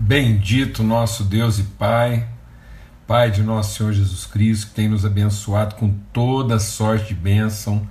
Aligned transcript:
Bendito 0.00 0.84
nosso 0.84 1.24
Deus 1.24 1.58
e 1.58 1.64
Pai, 1.64 2.24
Pai 3.04 3.32
de 3.32 3.42
nosso 3.42 3.76
Senhor 3.76 3.92
Jesus 3.92 4.24
Cristo, 4.26 4.68
que 4.68 4.74
tem 4.74 4.88
nos 4.88 5.04
abençoado 5.04 5.74
com 5.74 5.92
toda 6.12 6.60
sorte 6.60 7.08
de 7.08 7.14
bênção 7.14 7.84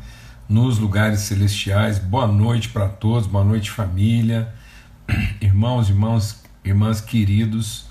nos 0.48 0.80
lugares 0.80 1.20
celestiais. 1.20 2.00
Boa 2.00 2.26
noite 2.26 2.70
para 2.70 2.88
todos, 2.88 3.28
boa 3.28 3.44
noite, 3.44 3.70
família, 3.70 4.54
irmãos, 5.42 5.90
irmãos, 5.90 6.42
irmãs 6.64 7.02
queridos. 7.02 7.88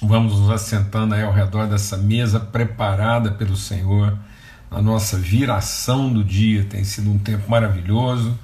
Vamos 0.00 0.40
nos 0.40 0.48
assentando 0.48 1.14
aí 1.14 1.22
ao 1.22 1.34
redor 1.34 1.66
dessa 1.66 1.98
mesa 1.98 2.40
preparada 2.40 3.30
pelo 3.30 3.58
Senhor. 3.58 4.18
A 4.70 4.80
nossa 4.80 5.18
viração 5.18 6.10
do 6.10 6.24
dia 6.24 6.64
tem 6.64 6.82
sido 6.82 7.10
um 7.10 7.18
tempo 7.18 7.48
maravilhoso. 7.50 8.36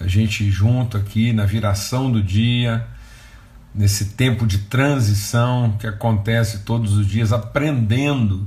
A 0.00 0.08
gente 0.08 0.50
junto 0.50 0.96
aqui 0.96 1.30
na 1.34 1.44
viração 1.44 2.10
do 2.10 2.22
dia 2.22 2.88
nesse 3.74 4.06
tempo 4.06 4.46
de 4.46 4.58
transição 4.58 5.76
que 5.78 5.86
acontece 5.86 6.60
todos 6.60 6.94
os 6.94 7.06
dias, 7.06 7.32
aprendendo 7.32 8.46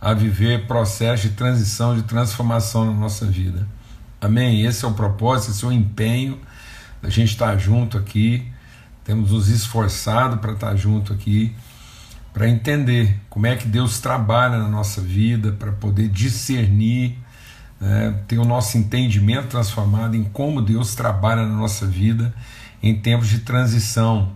a 0.00 0.12
viver 0.12 0.66
processo 0.66 1.28
de 1.28 1.34
transição, 1.34 1.96
de 1.96 2.02
transformação 2.02 2.84
na 2.84 2.92
nossa 2.92 3.24
vida. 3.24 3.66
Amém? 4.20 4.64
Esse 4.64 4.84
é 4.84 4.88
o 4.88 4.92
propósito, 4.92 5.52
esse 5.52 5.64
é 5.64 5.68
o 5.68 5.72
empenho 5.72 6.38
da 7.00 7.08
gente 7.08 7.30
estar 7.30 7.56
junto 7.58 7.96
aqui. 7.96 8.46
Temos 9.04 9.30
nos 9.30 9.48
esforçado 9.48 10.38
para 10.38 10.52
estar 10.52 10.76
junto 10.76 11.12
aqui, 11.12 11.54
para 12.32 12.48
entender 12.48 13.20
como 13.28 13.46
é 13.46 13.54
que 13.54 13.68
Deus 13.68 14.00
trabalha 14.00 14.58
na 14.58 14.68
nossa 14.68 15.00
vida, 15.00 15.52
para 15.52 15.72
poder 15.72 16.08
discernir, 16.08 17.18
né, 17.80 18.14
ter 18.26 18.38
o 18.38 18.44
nosso 18.44 18.76
entendimento 18.76 19.48
transformado 19.48 20.16
em 20.16 20.24
como 20.24 20.60
Deus 20.60 20.94
trabalha 20.94 21.46
na 21.46 21.54
nossa 21.54 21.86
vida 21.86 22.34
em 22.82 22.98
tempos 22.98 23.28
de 23.28 23.40
transição 23.40 24.32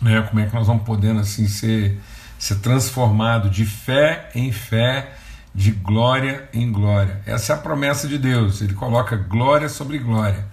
né? 0.00 0.22
Como 0.22 0.40
é 0.40 0.46
que 0.46 0.54
nós 0.54 0.66
vamos 0.66 0.84
podendo 0.84 1.20
assim 1.20 1.48
ser, 1.48 2.00
ser 2.38 2.56
transformado 2.56 3.50
de 3.50 3.64
fé 3.64 4.30
em 4.34 4.52
fé, 4.52 5.12
de 5.54 5.72
glória 5.72 6.48
em 6.52 6.70
glória. 6.70 7.20
Essa 7.26 7.52
é 7.52 7.56
a 7.56 7.58
promessa 7.58 8.06
de 8.06 8.18
Deus. 8.18 8.60
Ele 8.60 8.74
coloca 8.74 9.16
glória 9.16 9.68
sobre 9.68 9.98
glória. 9.98 10.46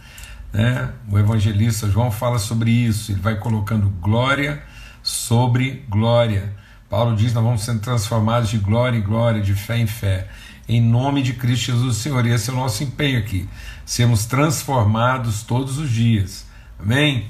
Né? 0.52 0.90
O 1.12 1.20
evangelista 1.20 1.90
João 1.90 2.10
fala 2.10 2.40
sobre 2.40 2.72
isso. 2.72 3.12
Ele 3.12 3.22
vai 3.22 3.36
colocando 3.36 3.90
glória 4.02 4.64
sobre 5.04 5.86
glória. 5.88 6.54
Paulo 6.90 7.16
diz: 7.16 7.34
nós 7.34 7.44
vamos 7.44 7.62
sendo 7.62 7.82
transformados 7.82 8.50
de 8.50 8.58
glória 8.58 8.98
em 8.98 9.02
glória, 9.02 9.42
de 9.42 9.54
fé 9.54 9.78
em 9.78 9.88
fé. 9.88 10.28
Em 10.68 10.82
nome 10.82 11.22
de 11.22 11.34
Cristo 11.34 11.72
Jesus, 11.72 11.98
Senhor. 11.98 12.26
E 12.26 12.32
esse 12.32 12.50
é 12.50 12.54
o 12.54 12.56
nosso 12.56 12.84
empenho 12.84 13.20
aqui. 13.20 13.48
Sermos 13.86 14.26
transformados 14.26 15.44
todos 15.44 15.78
os 15.78 15.92
dias. 15.92 16.48
Amém? 16.80 17.28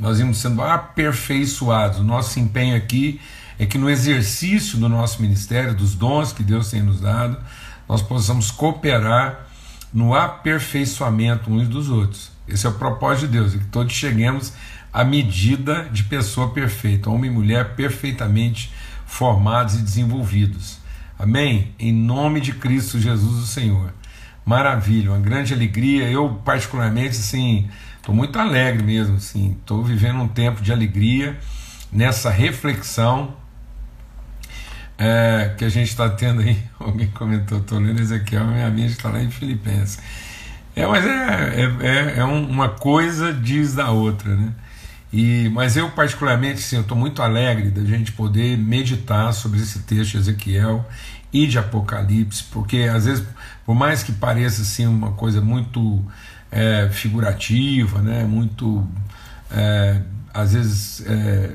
Nós 0.00 0.18
íamos 0.18 0.38
sendo 0.38 0.62
aperfeiçoados. 0.62 2.00
Nosso 2.00 2.38
empenho 2.38 2.76
aqui 2.76 3.20
é 3.58 3.66
que 3.66 3.76
no 3.76 3.90
exercício 3.90 4.78
do 4.78 4.88
nosso 4.88 5.20
ministério, 5.20 5.74
dos 5.74 5.94
dons 5.94 6.32
que 6.32 6.42
Deus 6.42 6.70
tem 6.70 6.82
nos 6.82 7.00
dado, 7.00 7.36
nós 7.88 8.00
possamos 8.00 8.50
cooperar 8.50 9.46
no 9.92 10.14
aperfeiçoamento 10.14 11.50
uns 11.50 11.68
dos 11.68 11.88
outros. 11.88 12.30
Esse 12.46 12.66
é 12.66 12.68
o 12.68 12.74
propósito 12.74 13.26
de 13.26 13.38
Deus, 13.38 13.54
é 13.54 13.58
que 13.58 13.64
todos 13.66 13.92
cheguemos 13.92 14.52
à 14.92 15.04
medida 15.04 15.88
de 15.92 16.04
pessoa 16.04 16.50
perfeita, 16.50 17.10
homem 17.10 17.30
e 17.30 17.34
mulher 17.34 17.74
perfeitamente 17.74 18.72
formados 19.06 19.74
e 19.74 19.82
desenvolvidos. 19.82 20.78
Amém? 21.18 21.74
Em 21.78 21.92
nome 21.92 22.40
de 22.40 22.52
Cristo 22.52 23.00
Jesus, 23.00 23.42
o 23.42 23.46
Senhor. 23.46 23.92
Maravilha, 24.44 25.10
uma 25.10 25.18
grande 25.18 25.52
alegria. 25.52 26.08
Eu, 26.08 26.40
particularmente, 26.44 27.16
assim, 27.16 27.68
Estou 28.08 28.16
muito 28.16 28.38
alegre 28.38 28.82
mesmo, 28.82 29.16
assim. 29.16 29.54
Estou 29.60 29.84
vivendo 29.84 30.18
um 30.20 30.28
tempo 30.28 30.62
de 30.62 30.72
alegria 30.72 31.38
nessa 31.92 32.30
reflexão 32.30 33.34
é, 34.96 35.54
que 35.58 35.62
a 35.62 35.68
gente 35.68 35.88
está 35.88 36.08
tendo 36.08 36.40
aí. 36.40 36.56
Alguém 36.80 37.08
comentou, 37.08 37.58
estou 37.58 37.78
lendo 37.78 38.00
Ezequiel, 38.00 38.46
minha 38.46 38.70
mente 38.70 38.92
está 38.92 39.10
lá 39.10 39.22
em 39.22 39.30
Filipenses. 39.30 39.98
É, 40.74 40.86
mas 40.86 41.04
é, 41.04 41.10
é, 41.10 41.86
é, 41.86 42.18
é 42.20 42.24
uma 42.24 42.70
coisa 42.70 43.30
diz 43.30 43.74
da 43.74 43.90
outra, 43.90 44.34
né? 44.34 44.54
E, 45.12 45.50
mas 45.50 45.76
eu, 45.76 45.90
particularmente, 45.90 46.62
sim, 46.62 46.80
estou 46.80 46.96
muito 46.96 47.20
alegre 47.20 47.68
da 47.68 47.84
gente 47.84 48.12
poder 48.12 48.56
meditar 48.56 49.34
sobre 49.34 49.60
esse 49.60 49.80
texto 49.80 50.12
de 50.12 50.16
Ezequiel 50.16 50.82
e 51.30 51.46
de 51.46 51.58
Apocalipse, 51.58 52.44
porque 52.44 52.84
às 52.84 53.04
vezes, 53.04 53.22
por 53.66 53.74
mais 53.74 54.02
que 54.02 54.12
pareça 54.12 54.62
assim, 54.62 54.86
uma 54.86 55.12
coisa 55.12 55.42
muito 55.42 56.02
é, 56.50 56.88
figurativa, 56.90 58.00
né? 58.00 58.24
muito, 58.24 58.86
é, 59.50 60.00
às 60.32 60.52
vezes, 60.52 61.06
é, 61.06 61.52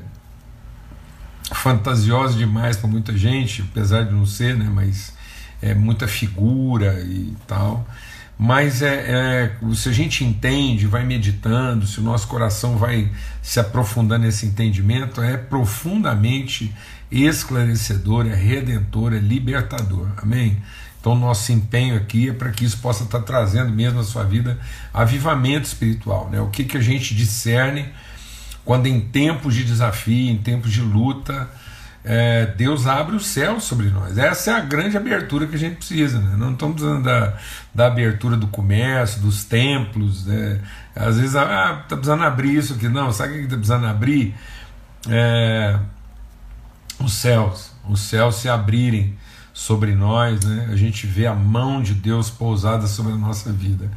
fantasiosa 1.52 2.36
demais 2.36 2.76
para 2.76 2.88
muita 2.88 3.16
gente, 3.16 3.62
apesar 3.62 4.04
de 4.04 4.12
não 4.12 4.26
ser, 4.26 4.56
né? 4.56 4.70
mas 4.72 5.12
é 5.60 5.74
muita 5.74 6.06
figura 6.06 7.00
e 7.00 7.34
tal. 7.46 7.86
Mas 8.36 8.82
é, 8.82 9.52
é, 9.62 9.74
se 9.74 9.88
a 9.88 9.92
gente 9.92 10.24
entende, 10.24 10.86
vai 10.86 11.04
meditando, 11.04 11.86
se 11.86 12.00
o 12.00 12.02
nosso 12.02 12.26
coração 12.26 12.76
vai 12.76 13.10
se 13.40 13.60
aprofundando 13.60 14.24
nesse 14.24 14.44
entendimento, 14.44 15.22
é 15.22 15.36
profundamente 15.36 16.74
esclarecedor, 17.10 18.26
é 18.26 18.34
redentor, 18.34 19.14
é 19.14 19.18
libertador. 19.18 20.08
Amém? 20.16 20.60
Então, 21.04 21.14
nosso 21.14 21.52
empenho 21.52 21.96
aqui 21.96 22.30
é 22.30 22.32
para 22.32 22.50
que 22.50 22.64
isso 22.64 22.78
possa 22.78 23.04
estar 23.04 23.20
trazendo 23.20 23.70
mesmo 23.70 23.98
na 23.98 24.04
sua 24.04 24.24
vida 24.24 24.58
avivamento 24.90 25.66
espiritual. 25.66 26.30
Né? 26.30 26.40
O 26.40 26.46
que, 26.46 26.64
que 26.64 26.78
a 26.78 26.80
gente 26.80 27.14
discerne 27.14 27.90
quando, 28.64 28.86
em 28.86 29.02
tempos 29.02 29.54
de 29.54 29.64
desafio, 29.64 30.32
em 30.32 30.38
tempos 30.38 30.72
de 30.72 30.80
luta, 30.80 31.46
é, 32.02 32.46
Deus 32.46 32.86
abre 32.86 33.14
o 33.16 33.20
céu 33.20 33.60
sobre 33.60 33.90
nós. 33.90 34.16
Essa 34.16 34.52
é 34.52 34.54
a 34.54 34.60
grande 34.60 34.96
abertura 34.96 35.46
que 35.46 35.54
a 35.56 35.58
gente 35.58 35.76
precisa. 35.76 36.18
Né? 36.18 36.36
Não 36.38 36.54
estamos 36.54 36.76
precisando 36.76 37.04
da, 37.04 37.34
da 37.74 37.86
abertura 37.88 38.34
do 38.34 38.46
comércio, 38.46 39.20
dos 39.20 39.44
templos. 39.44 40.24
Né? 40.24 40.58
Às 40.96 41.18
vezes, 41.18 41.36
ah, 41.36 41.80
está 41.82 41.96
precisando 41.96 42.24
abrir 42.24 42.56
isso 42.56 42.72
aqui. 42.72 42.88
Não, 42.88 43.12
sabe 43.12 43.34
o 43.34 43.36
que 43.36 43.42
está 43.42 43.56
precisando 43.56 43.84
abrir? 43.84 44.34
É, 45.10 45.78
os 46.98 47.12
céus. 47.12 47.72
Os 47.86 48.00
céus 48.00 48.36
se 48.36 48.48
abrirem 48.48 49.14
sobre 49.54 49.94
nós, 49.94 50.44
né? 50.44 50.68
a 50.70 50.76
gente 50.76 51.06
vê 51.06 51.26
a 51.26 51.34
mão 51.34 51.80
de 51.80 51.94
Deus 51.94 52.28
pousada 52.28 52.88
sobre 52.88 53.12
a 53.12 53.16
nossa 53.16 53.52
vida. 53.52 53.88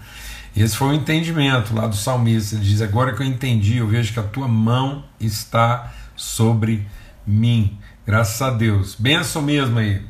Esse 0.56 0.78
foi 0.78 0.90
o 0.90 0.94
entendimento 0.94 1.75
lá 1.75 1.88
do 1.88 1.95
salmista. 1.95 2.56
Ele 2.56 2.63
diz: 2.63 2.81
Agora 2.81 3.13
que 3.13 3.22
eu 3.22 3.25
entendi, 3.25 3.78
eu 3.78 3.88
vejo 3.88 4.13
que 4.13 4.19
a 4.19 4.23
tua 4.23 4.47
mão 4.47 5.03
está 5.19 5.91
sobre 6.16 6.88
mim. 7.25 7.78
Graças 8.06 8.41
a 8.41 8.51
Deus. 8.51 8.96
Benção 8.97 9.41
mesmo 9.41 9.79
aí. 9.79 10.01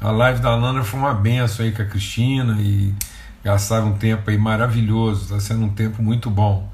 A 0.00 0.10
live 0.10 0.40
da 0.40 0.54
Lana 0.54 0.82
foi 0.82 1.00
uma 1.00 1.12
benção 1.12 1.64
aí 1.64 1.72
com 1.72 1.82
a 1.82 1.84
Cristina 1.84 2.56
e 2.60 2.94
gastaram 3.42 3.88
um 3.88 3.98
tempo 3.98 4.30
aí 4.30 4.38
maravilhoso. 4.38 5.24
Está 5.24 5.40
sendo 5.40 5.64
um 5.64 5.70
tempo 5.70 6.02
muito 6.02 6.30
bom. 6.30 6.70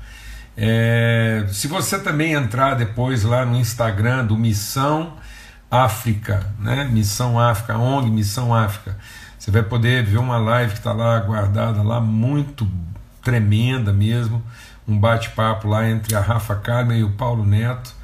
É, 0.56 1.44
se 1.50 1.69
você 1.69 1.98
também 1.98 2.32
entrar 2.32 2.75
depois 2.75 3.25
lá 3.25 3.44
no 3.44 3.56
Instagram 3.56 4.26
do 4.26 4.36
Missão 4.36 5.14
África, 5.71 6.54
né? 6.59 6.84
Missão 6.84 7.38
África, 7.38 7.77
ONG 7.77 8.10
Missão 8.10 8.54
África. 8.54 8.97
Você 9.38 9.50
vai 9.50 9.62
poder 9.62 10.04
ver 10.04 10.19
uma 10.19 10.38
live 10.38 10.72
que 10.72 10.78
está 10.78 10.93
lá 10.93 11.19
guardada 11.21 11.82
lá, 11.82 12.00
muito 12.00 12.69
tremenda 13.22 13.93
mesmo. 13.93 14.43
Um 14.87 14.99
bate-papo 14.99 15.69
lá 15.69 15.88
entre 15.88 16.15
a 16.15 16.21
Rafa 16.21 16.55
Carmen 16.55 17.00
e 17.00 17.05
o 17.05 17.12
Paulo 17.12 17.44
Neto. 17.44 17.94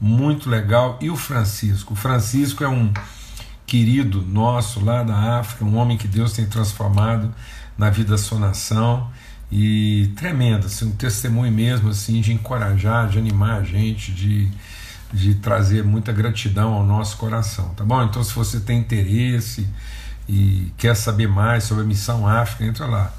Muito 0.00 0.48
legal. 0.48 0.98
E 1.00 1.10
o 1.10 1.16
Francisco. 1.16 1.94
O 1.94 1.96
Francisco 1.96 2.62
é 2.62 2.68
um 2.68 2.92
querido 3.66 4.22
nosso 4.22 4.84
lá 4.84 5.02
da 5.02 5.38
África, 5.38 5.64
um 5.64 5.76
homem 5.76 5.98
que 5.98 6.08
Deus 6.08 6.32
tem 6.32 6.46
transformado 6.46 7.34
na 7.76 7.90
vida 7.90 8.10
da 8.10 8.18
sua 8.18 8.38
nação. 8.38 9.10
E 9.50 10.12
tremendo, 10.16 10.66
assim, 10.66 10.86
um 10.86 10.92
testemunho 10.92 11.52
mesmo 11.52 11.90
assim 11.90 12.20
de 12.20 12.32
encorajar, 12.32 13.08
de 13.08 13.18
animar 13.18 13.60
a 13.60 13.62
gente, 13.62 14.12
de 14.12 14.50
de 15.12 15.34
trazer 15.36 15.82
muita 15.82 16.12
gratidão 16.12 16.74
ao 16.74 16.84
nosso 16.84 17.16
coração, 17.16 17.70
tá 17.74 17.84
bom? 17.84 18.02
Então, 18.02 18.22
se 18.22 18.34
você 18.34 18.60
tem 18.60 18.78
interesse 18.78 19.68
e 20.28 20.72
quer 20.76 20.94
saber 20.94 21.28
mais 21.28 21.64
sobre 21.64 21.84
a 21.84 21.86
Missão 21.86 22.26
África, 22.26 22.64
entra 22.64 22.86
lá 22.86 23.12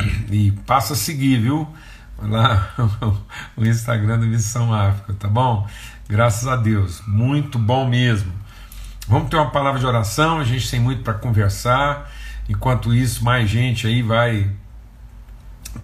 e 0.30 0.52
passa 0.66 0.94
a 0.94 0.96
seguir, 0.96 1.40
viu? 1.40 1.68
Lá 2.20 2.74
o 3.56 3.64
Instagram 3.64 4.18
da 4.18 4.26
Missão 4.26 4.72
África, 4.72 5.14
tá 5.14 5.28
bom? 5.28 5.68
Graças 6.08 6.48
a 6.48 6.56
Deus, 6.56 7.02
muito 7.06 7.58
bom 7.58 7.86
mesmo. 7.86 8.32
Vamos 9.06 9.28
ter 9.28 9.36
uma 9.36 9.50
palavra 9.50 9.78
de 9.78 9.86
oração, 9.86 10.38
a 10.38 10.44
gente 10.44 10.70
tem 10.70 10.80
muito 10.80 11.02
para 11.02 11.14
conversar. 11.14 12.10
Enquanto 12.48 12.94
isso, 12.94 13.22
mais 13.22 13.48
gente 13.48 13.86
aí 13.86 14.02
vai 14.02 14.50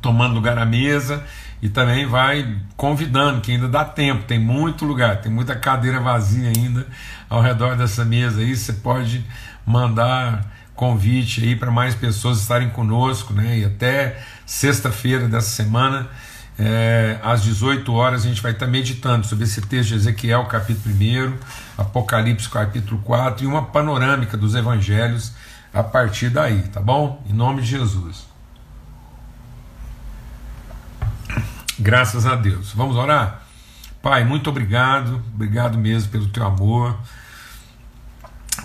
tomando 0.01 0.35
lugar 0.35 0.59
à 0.59 0.65
mesa 0.65 1.23
e 1.63 1.69
também 1.69 2.07
vai 2.07 2.57
convidando, 2.77 3.41
que 3.41 3.53
ainda 3.53 3.69
dá 3.69 3.85
tempo, 3.85 4.25
tem 4.25 4.39
muito 4.39 4.85
lugar, 4.85 5.21
tem 5.21 5.33
muita 5.33 5.55
cadeira 5.57 6.01
vazia 6.01 6.49
ainda 6.55 6.87
ao 7.29 7.41
redor 7.41 7.77
dessa 7.77 8.05
mesa 8.05 8.41
aí. 8.41 8.55
Você 8.57 8.73
pode 8.75 9.25
mandar 9.67 10.45
convite 10.75 11.43
aí 11.43 11.57
para 11.57 11.71
mais 11.71 11.95
pessoas 11.95 12.41
estarem 12.41 12.69
conosco, 12.69 13.33
né? 13.33 13.59
E 13.59 13.65
até 13.65 14.21
sexta-feira 14.45 15.29
dessa 15.29 15.51
semana 15.51 16.09
É, 16.57 17.19
às 17.23 17.43
18 17.43 17.93
horas 17.93 18.25
a 18.25 18.29
gente 18.29 18.41
vai 18.41 18.53
estar 18.53 18.69
meditando 18.69 19.27
sobre 19.27 19.45
esse 19.45 19.61
texto 19.61 19.89
de 19.89 19.95
Ezequiel, 19.97 20.45
capítulo 20.45 20.95
1, 20.95 21.37
Apocalipse, 21.77 22.49
capítulo 22.49 23.01
4, 23.03 23.43
e 23.43 23.47
uma 23.47 23.65
panorâmica 23.65 24.37
dos 24.37 24.55
evangelhos 24.55 25.33
a 25.73 25.83
partir 25.83 26.31
daí, 26.31 26.63
tá 26.69 26.81
bom? 26.81 27.21
Em 27.29 27.33
nome 27.33 27.63
de 27.63 27.69
Jesus. 27.69 28.34
Graças 31.79 32.25
a 32.25 32.37
Deus. 32.37 32.73
Vamos 32.73 32.97
orar? 32.97 33.43
Pai, 34.01 34.23
muito 34.25 34.49
obrigado, 34.49 35.21
obrigado 35.35 35.77
mesmo 35.77 36.11
pelo 36.13 36.29
teu 36.29 36.45
amor, 36.45 36.97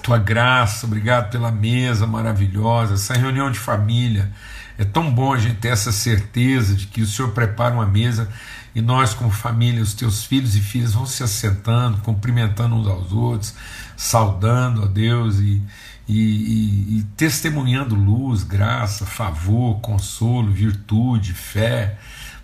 tua 0.04 0.18
graça, 0.18 0.86
obrigado 0.86 1.32
pela 1.32 1.50
mesa 1.52 2.06
maravilhosa, 2.06 2.96
essa 2.96 3.14
reunião 3.14 3.50
de 3.50 3.58
família. 3.58 4.32
É 4.78 4.84
tão 4.84 5.10
bom 5.12 5.34
a 5.34 5.40
gente 5.40 5.56
ter 5.56 5.70
essa 5.70 5.92
certeza 5.92 6.76
de 6.76 6.88
que 6.88 7.02
o 7.02 7.08
Senhor 7.08 7.32
prepara 7.32 7.74
uma 7.74 7.86
mesa 7.86 8.30
e 8.76 8.82
nós, 8.82 9.14
como 9.14 9.32
família, 9.32 9.82
os 9.82 9.94
teus 9.94 10.24
filhos 10.24 10.56
e 10.56 10.60
filhas 10.60 10.94
vão 10.94 11.06
se 11.06 11.24
assentando, 11.24 11.98
cumprimentando 12.00 12.76
uns 12.76 12.88
aos 12.88 13.12
outros, 13.12 13.56
saudando 13.98 14.84
a 14.84 14.88
Deus 14.88 15.40
e, 15.40 15.64
e, 16.08 16.18
e, 16.18 17.00
e 17.00 17.04
testemunhando 17.18 17.96
luz, 17.96 18.44
graça, 18.44 19.06
favor, 19.06 19.80
consolo, 19.80 20.52
virtude, 20.52 21.34
fé 21.34 21.98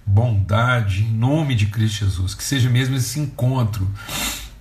bondade, 0.06 1.04
em 1.04 1.12
nome 1.12 1.56
de 1.56 1.66
Cristo 1.66 2.06
Jesus. 2.06 2.36
Que 2.36 2.44
seja 2.44 2.70
mesmo 2.70 2.96
esse 2.96 3.20
encontro 3.20 3.90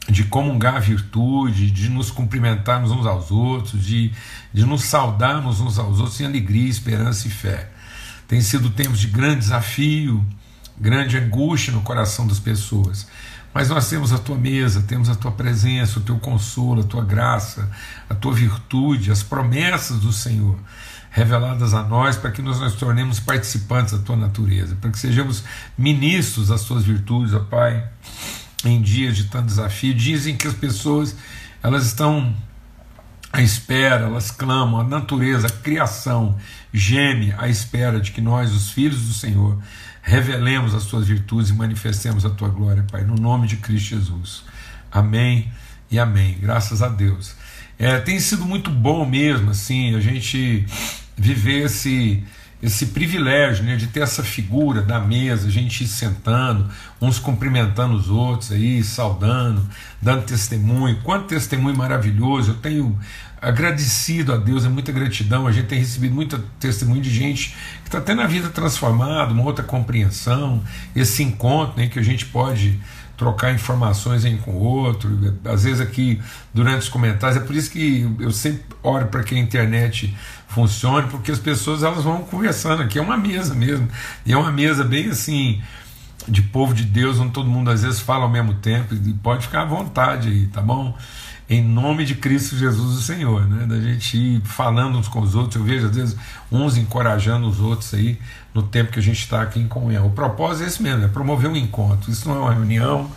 de 0.09 0.25
comungar 0.25 0.77
a 0.77 0.81
virtude, 0.81 1.71
de 1.71 1.89
nos 1.89 2.11
cumprimentarmos 2.11 2.91
uns 2.91 3.07
aos 3.07 3.31
outros, 3.31 3.85
de, 3.85 4.13
de 4.53 4.65
nos 4.65 4.85
saudarmos 4.85 5.61
uns 5.61 5.79
aos 5.79 5.99
outros 5.99 6.21
em 6.21 6.27
alegria, 6.27 6.69
esperança 6.69 7.27
e 7.27 7.31
fé. 7.31 7.71
Tem 8.29 8.41
sido 8.41 8.71
tempos 8.71 9.01
de 9.01 9.07
grande 9.07 9.41
desafio, 9.41 10.25
grande 10.79 11.17
angústia 11.17 11.73
no 11.73 11.83
coração 11.83 12.27
das 12.27 12.39
pessoas. 12.39 13.07
Mas 13.53 13.69
nós 13.69 13.89
temos 13.89 14.13
a 14.13 14.19
tua 14.19 14.37
mesa, 14.37 14.83
temos 14.83 15.09
a 15.09 15.15
tua 15.15 15.31
presença, 15.31 16.01
o 16.01 16.03
teu 16.03 16.19
consolo, 16.19 16.81
a 16.81 16.85
tua 16.85 17.05
graça, 17.05 17.71
a 18.11 18.15
tua 18.15 18.35
virtude, 18.35 19.13
as 19.13 19.23
promessas 19.23 20.01
do 20.01 20.13
Senhor 20.13 20.59
reveladas 21.15 21.73
a 21.75 21.85
nós, 21.85 22.17
para 22.17 22.33
que 22.33 22.43
nós 22.43 22.59
nos 22.59 22.75
tornemos 22.75 23.21
participantes 23.21 23.93
da 23.93 24.01
tua 24.01 24.17
natureza, 24.17 24.75
para 24.75 24.91
que 24.91 24.99
sejamos 24.99 25.45
ministros 25.79 26.49
das 26.49 26.65
tuas 26.65 26.83
virtudes, 26.83 27.33
ó 27.33 27.39
Pai, 27.39 27.89
em 28.65 28.83
dias 28.83 29.17
de 29.17 29.25
tanto 29.25 29.47
desafio. 29.47 29.95
Dizem 29.95 30.37
que 30.37 30.49
as 30.49 30.55
pessoas 30.55 31.15
elas 31.63 31.87
estão 31.87 32.35
à 33.33 33.41
espera, 33.41 34.07
elas 34.07 34.33
clamam, 34.33 34.81
a 34.81 34.85
natureza, 34.85 35.47
a 35.47 35.51
criação 35.51 36.37
geme 36.73 37.33
à 37.39 37.47
espera 37.49 38.01
de 38.01 38.11
que 38.11 38.21
nós, 38.21 38.53
os 38.53 38.73
filhos 38.73 39.07
do 39.07 39.15
Senhor, 39.15 39.57
revelemos 40.03 40.75
as 40.75 40.85
tuas 40.85 41.07
virtudes 41.07 41.51
e 41.51 41.55
manifestemos 41.55 42.27
a 42.27 42.31
tua 42.31 42.49
glória, 42.49 42.85
Pai, 42.91 43.05
no 43.05 43.15
nome 43.15 43.47
de 43.47 43.59
Cristo 43.59 43.91
Jesus. 43.91 44.43
Amém 44.91 45.53
e 45.93 45.97
amém. 45.97 46.37
Graças 46.41 46.83
a 46.83 46.89
Deus. 46.89 47.37
É, 47.79 48.01
tem 48.01 48.19
sido 48.19 48.45
muito 48.45 48.69
bom 48.69 49.07
mesmo, 49.07 49.53
assim, 49.53 49.95
a 49.95 50.01
gente 50.01 50.67
viver 51.17 51.65
esse, 51.65 52.23
esse 52.63 52.87
privilégio 52.87 53.65
né, 53.65 53.77
de 53.77 53.87
ter 53.87 54.01
essa 54.01 54.23
figura 54.23 54.83
da 54.83 54.99
mesa, 54.99 55.49
a 55.49 55.51
gente 55.51 55.87
sentando, 55.87 56.69
uns 57.01 57.19
cumprimentando 57.19 57.95
os 57.95 58.09
outros 58.09 58.53
aí, 58.53 58.83
saudando, 58.83 59.69
dando 60.01 60.25
testemunho. 60.25 60.99
Quanto 61.03 61.27
testemunho 61.27 61.77
maravilhoso! 61.77 62.53
Eu 62.53 62.57
tenho 62.57 62.99
agradecido 63.41 64.33
a 64.33 64.37
Deus, 64.37 64.65
é 64.65 64.69
muita 64.69 64.91
gratidão. 64.91 65.47
A 65.47 65.53
gente 65.53 65.67
tem 65.67 65.79
recebido 65.79 66.15
muito 66.15 66.39
testemunho 66.59 67.03
de 67.03 67.11
gente 67.11 67.55
que 67.83 67.89
está 67.89 68.01
tendo 68.01 68.23
a 68.23 68.27
vida 68.27 68.49
transformada, 68.49 69.33
uma 69.33 69.45
outra 69.45 69.65
compreensão, 69.65 70.63
esse 70.97 71.23
encontro 71.23 71.77
né, 71.77 71.87
que 71.87 71.99
a 71.99 72.03
gente 72.03 72.25
pode 72.27 72.81
trocar 73.17 73.55
informações 73.55 74.25
um 74.25 74.37
com 74.39 74.53
o 74.53 74.61
outro, 74.61 75.37
às 75.45 75.65
vezes 75.65 75.81
aqui 75.81 76.21
durante 76.53 76.81
os 76.81 76.89
comentários, 76.89 77.41
é 77.41 77.47
por 77.47 77.55
isso 77.55 77.71
que 77.71 78.09
eu 78.19 78.33
sempre 78.33 78.65
oro 78.83 79.07
para 79.07 79.23
que 79.23 79.35
a 79.35 79.39
internet 79.39 80.15
funcione, 80.55 81.09
porque 81.09 81.31
as 81.31 81.39
pessoas 81.39 81.83
elas 81.83 82.05
vão 82.05 82.23
conversando 82.23 82.83
aqui, 82.83 82.99
é 82.99 83.03
uma 83.03 83.17
mesa 83.17 83.55
mesmo, 83.55 83.89
e 84.25 84.33
é 84.33 84.37
uma 84.37 84.53
mesa 84.53 84.85
bem 84.85 85.11
assim, 85.11 85.61
de 86.29 86.41
povo 86.43 86.73
de 86.73 86.85
Deus, 86.85 87.19
onde 87.19 87.33
todo 87.33 87.49
mundo 87.49 87.71
às 87.71 87.83
vezes 87.83 88.01
fala 88.01 88.25
ao 88.25 88.31
mesmo 88.31 88.55
tempo, 88.55 88.95
e 88.95 89.13
pode 89.15 89.47
ficar 89.47 89.63
à 89.63 89.65
vontade 89.65 90.29
aí, 90.29 90.47
tá 90.47 90.63
bom? 90.63 90.97
Em 91.51 91.63
nome 91.63 92.07
de 92.07 92.15
Cristo 92.15 92.57
Jesus, 92.57 92.97
o 92.97 93.03
Senhor, 93.03 93.47
né? 93.47 93.67
Da 93.67 93.79
gente 93.79 94.17
ir 94.17 94.41
falando 94.43 94.97
uns 94.97 95.09
com 95.09 95.21
os 95.21 95.35
outros, 95.35 95.57
eu 95.57 95.65
vejo 95.65 95.87
às 95.89 95.95
vezes 95.95 96.17
uns 96.51 96.79
encorajando 96.79 97.47
os 97.47 97.61
outros 97.61 97.93
aí, 97.93 98.19
no 98.55 98.63
tempo 98.63 98.93
que 98.93 98.99
a 98.99 99.03
gente 99.03 99.19
está 99.19 99.43
aqui 99.43 99.61
em 99.61 99.69
comunhão. 99.69 100.07
O 100.07 100.11
propósito 100.11 100.65
é 100.65 100.69
esse 100.69 100.83
mesmo, 100.83 101.05
é 101.05 101.09
promover 101.09 101.51
um 101.51 101.57
encontro. 101.57 102.11
Isso 102.11 102.27
não 102.27 102.37
é 102.37 102.39
uma 102.39 102.55
reunião, 102.55 103.11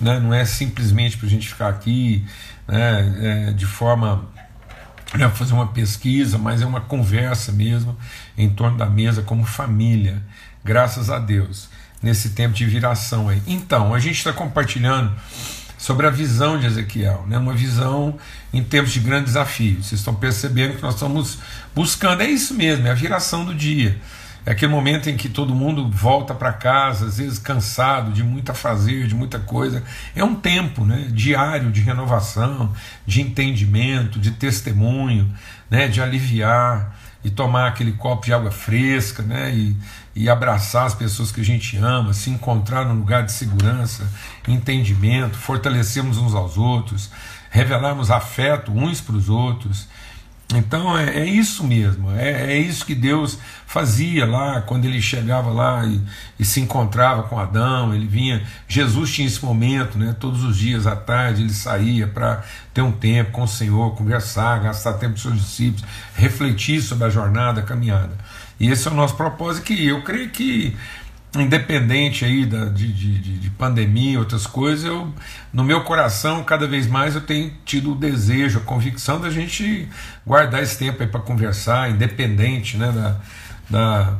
né? 0.00 0.20
não 0.20 0.32
é 0.32 0.44
simplesmente 0.44 1.16
para 1.16 1.26
a 1.26 1.30
gente 1.30 1.48
ficar 1.48 1.68
aqui 1.68 2.24
né? 2.68 3.48
É, 3.48 3.52
de 3.52 3.64
forma 3.64 4.24
né, 5.14 5.28
fazer 5.30 5.54
uma 5.54 5.68
pesquisa, 5.68 6.36
mas 6.36 6.60
é 6.60 6.66
uma 6.66 6.80
conversa 6.80 7.52
mesmo 7.52 7.96
em 8.36 8.48
torno 8.48 8.76
da 8.76 8.86
mesa 8.86 9.22
como 9.22 9.44
família, 9.44 10.22
graças 10.64 11.10
a 11.10 11.18
Deus, 11.18 11.68
nesse 12.02 12.30
tempo 12.30 12.54
de 12.54 12.64
viração 12.66 13.28
aí. 13.28 13.42
Então, 13.46 13.94
a 13.94 13.98
gente 13.98 14.16
está 14.16 14.32
compartilhando 14.32 15.12
sobre 15.78 16.06
a 16.06 16.10
visão 16.10 16.58
de 16.58 16.66
Ezequiel, 16.66 17.24
né, 17.28 17.38
uma 17.38 17.54
visão 17.54 18.18
em 18.52 18.62
tempos 18.62 18.92
de 18.92 19.00
grande 19.00 19.26
desafio. 19.26 19.82
Vocês 19.82 20.00
estão 20.00 20.14
percebendo 20.14 20.76
que 20.76 20.82
nós 20.82 20.94
estamos 20.94 21.38
buscando, 21.74 22.22
é 22.22 22.28
isso 22.28 22.52
mesmo, 22.54 22.86
é 22.86 22.90
a 22.90 22.94
viração 22.94 23.44
do 23.44 23.54
dia. 23.54 23.96
É 24.48 24.52
aquele 24.52 24.72
momento 24.72 25.10
em 25.10 25.16
que 25.18 25.28
todo 25.28 25.54
mundo 25.54 25.90
volta 25.90 26.34
para 26.34 26.50
casa, 26.54 27.04
às 27.04 27.18
vezes 27.18 27.38
cansado 27.38 28.12
de 28.12 28.24
muito 28.24 28.50
a 28.50 28.54
fazer, 28.54 29.06
de 29.06 29.14
muita 29.14 29.38
coisa. 29.38 29.84
É 30.16 30.24
um 30.24 30.34
tempo 30.34 30.86
né, 30.86 31.06
diário 31.12 31.70
de 31.70 31.82
renovação, 31.82 32.72
de 33.06 33.20
entendimento, 33.20 34.18
de 34.18 34.30
testemunho, 34.30 35.30
né, 35.68 35.86
de 35.86 36.00
aliviar 36.00 36.96
e 37.22 37.28
tomar 37.28 37.68
aquele 37.68 37.92
copo 37.92 38.24
de 38.24 38.32
água 38.32 38.50
fresca 38.50 39.22
né, 39.22 39.54
e, 39.54 39.76
e 40.16 40.30
abraçar 40.30 40.86
as 40.86 40.94
pessoas 40.94 41.30
que 41.30 41.42
a 41.42 41.44
gente 41.44 41.76
ama, 41.76 42.14
se 42.14 42.30
encontrar 42.30 42.86
num 42.86 42.94
lugar 42.94 43.24
de 43.24 43.32
segurança, 43.32 44.10
entendimento, 44.46 45.36
fortalecermos 45.36 46.16
uns 46.16 46.34
aos 46.34 46.56
outros, 46.56 47.10
revelarmos 47.50 48.10
afeto 48.10 48.72
uns 48.72 48.98
para 48.98 49.14
os 49.14 49.28
outros 49.28 49.86
então 50.54 50.96
é, 50.96 51.18
é 51.18 51.26
isso 51.26 51.62
mesmo, 51.62 52.10
é, 52.12 52.54
é, 52.54 52.58
isso 52.58 52.86
que 52.86 52.94
Deus 52.94 53.38
fazia 53.66 54.24
lá 54.24 54.62
quando 54.62 54.86
ele 54.86 55.00
chegava 55.02 55.50
lá 55.50 55.84
e, 55.84 56.00
e, 56.38 56.44
se 56.44 56.58
encontrava 56.58 57.24
com 57.24 57.38
Adão. 57.38 57.94
Ele 57.94 58.06
vinha, 58.06 58.42
Jesus 58.66 59.12
tinha 59.12 59.26
esse 59.26 59.44
momento, 59.44 59.98
né? 59.98 60.16
Todos 60.18 60.42
os 60.42 60.56
dias 60.56 60.86
à 60.86 60.96
tarde 60.96 61.42
ele 61.42 61.52
saía 61.52 62.06
para 62.06 62.42
ter 62.72 62.80
um 62.80 62.90
tempo 62.90 63.32
com 63.32 63.42
o 63.42 63.48
Senhor, 63.48 63.94
conversar, 63.94 64.60
gastar 64.60 64.94
tempo 64.94 65.12
com 65.12 65.20
seus 65.20 65.38
discípulos, 65.38 65.84
refletir 66.14 66.80
sobre 66.80 67.04
a 67.04 67.10
jornada, 67.10 67.60
a 67.60 67.64
caminhada. 67.64 68.16
E 68.58 68.70
esse 68.70 68.88
é 68.88 68.90
o 68.90 68.94
nosso 68.94 69.16
propósito. 69.16 69.64
Que 69.64 69.86
eu 69.86 70.02
creio 70.02 70.30
que 70.30 70.74
independente 71.36 72.24
aí 72.24 72.46
da, 72.46 72.66
de, 72.66 72.90
de, 72.92 73.38
de 73.38 73.50
pandemia 73.50 74.18
outras 74.18 74.46
coisas, 74.46 74.84
eu, 74.84 75.12
no 75.52 75.62
meu 75.62 75.82
coração, 75.82 76.42
cada 76.42 76.66
vez 76.66 76.86
mais 76.86 77.14
eu 77.14 77.20
tenho 77.20 77.52
tido 77.64 77.92
o 77.92 77.94
desejo, 77.94 78.58
a 78.58 78.62
convicção 78.62 79.20
da 79.20 79.28
gente 79.28 79.88
guardar 80.26 80.62
esse 80.62 80.78
tempo 80.78 81.02
aí 81.02 81.08
para 81.08 81.20
conversar, 81.20 81.90
independente 81.90 82.76
né, 82.76 82.90
da, 82.90 83.16
da, 83.68 84.18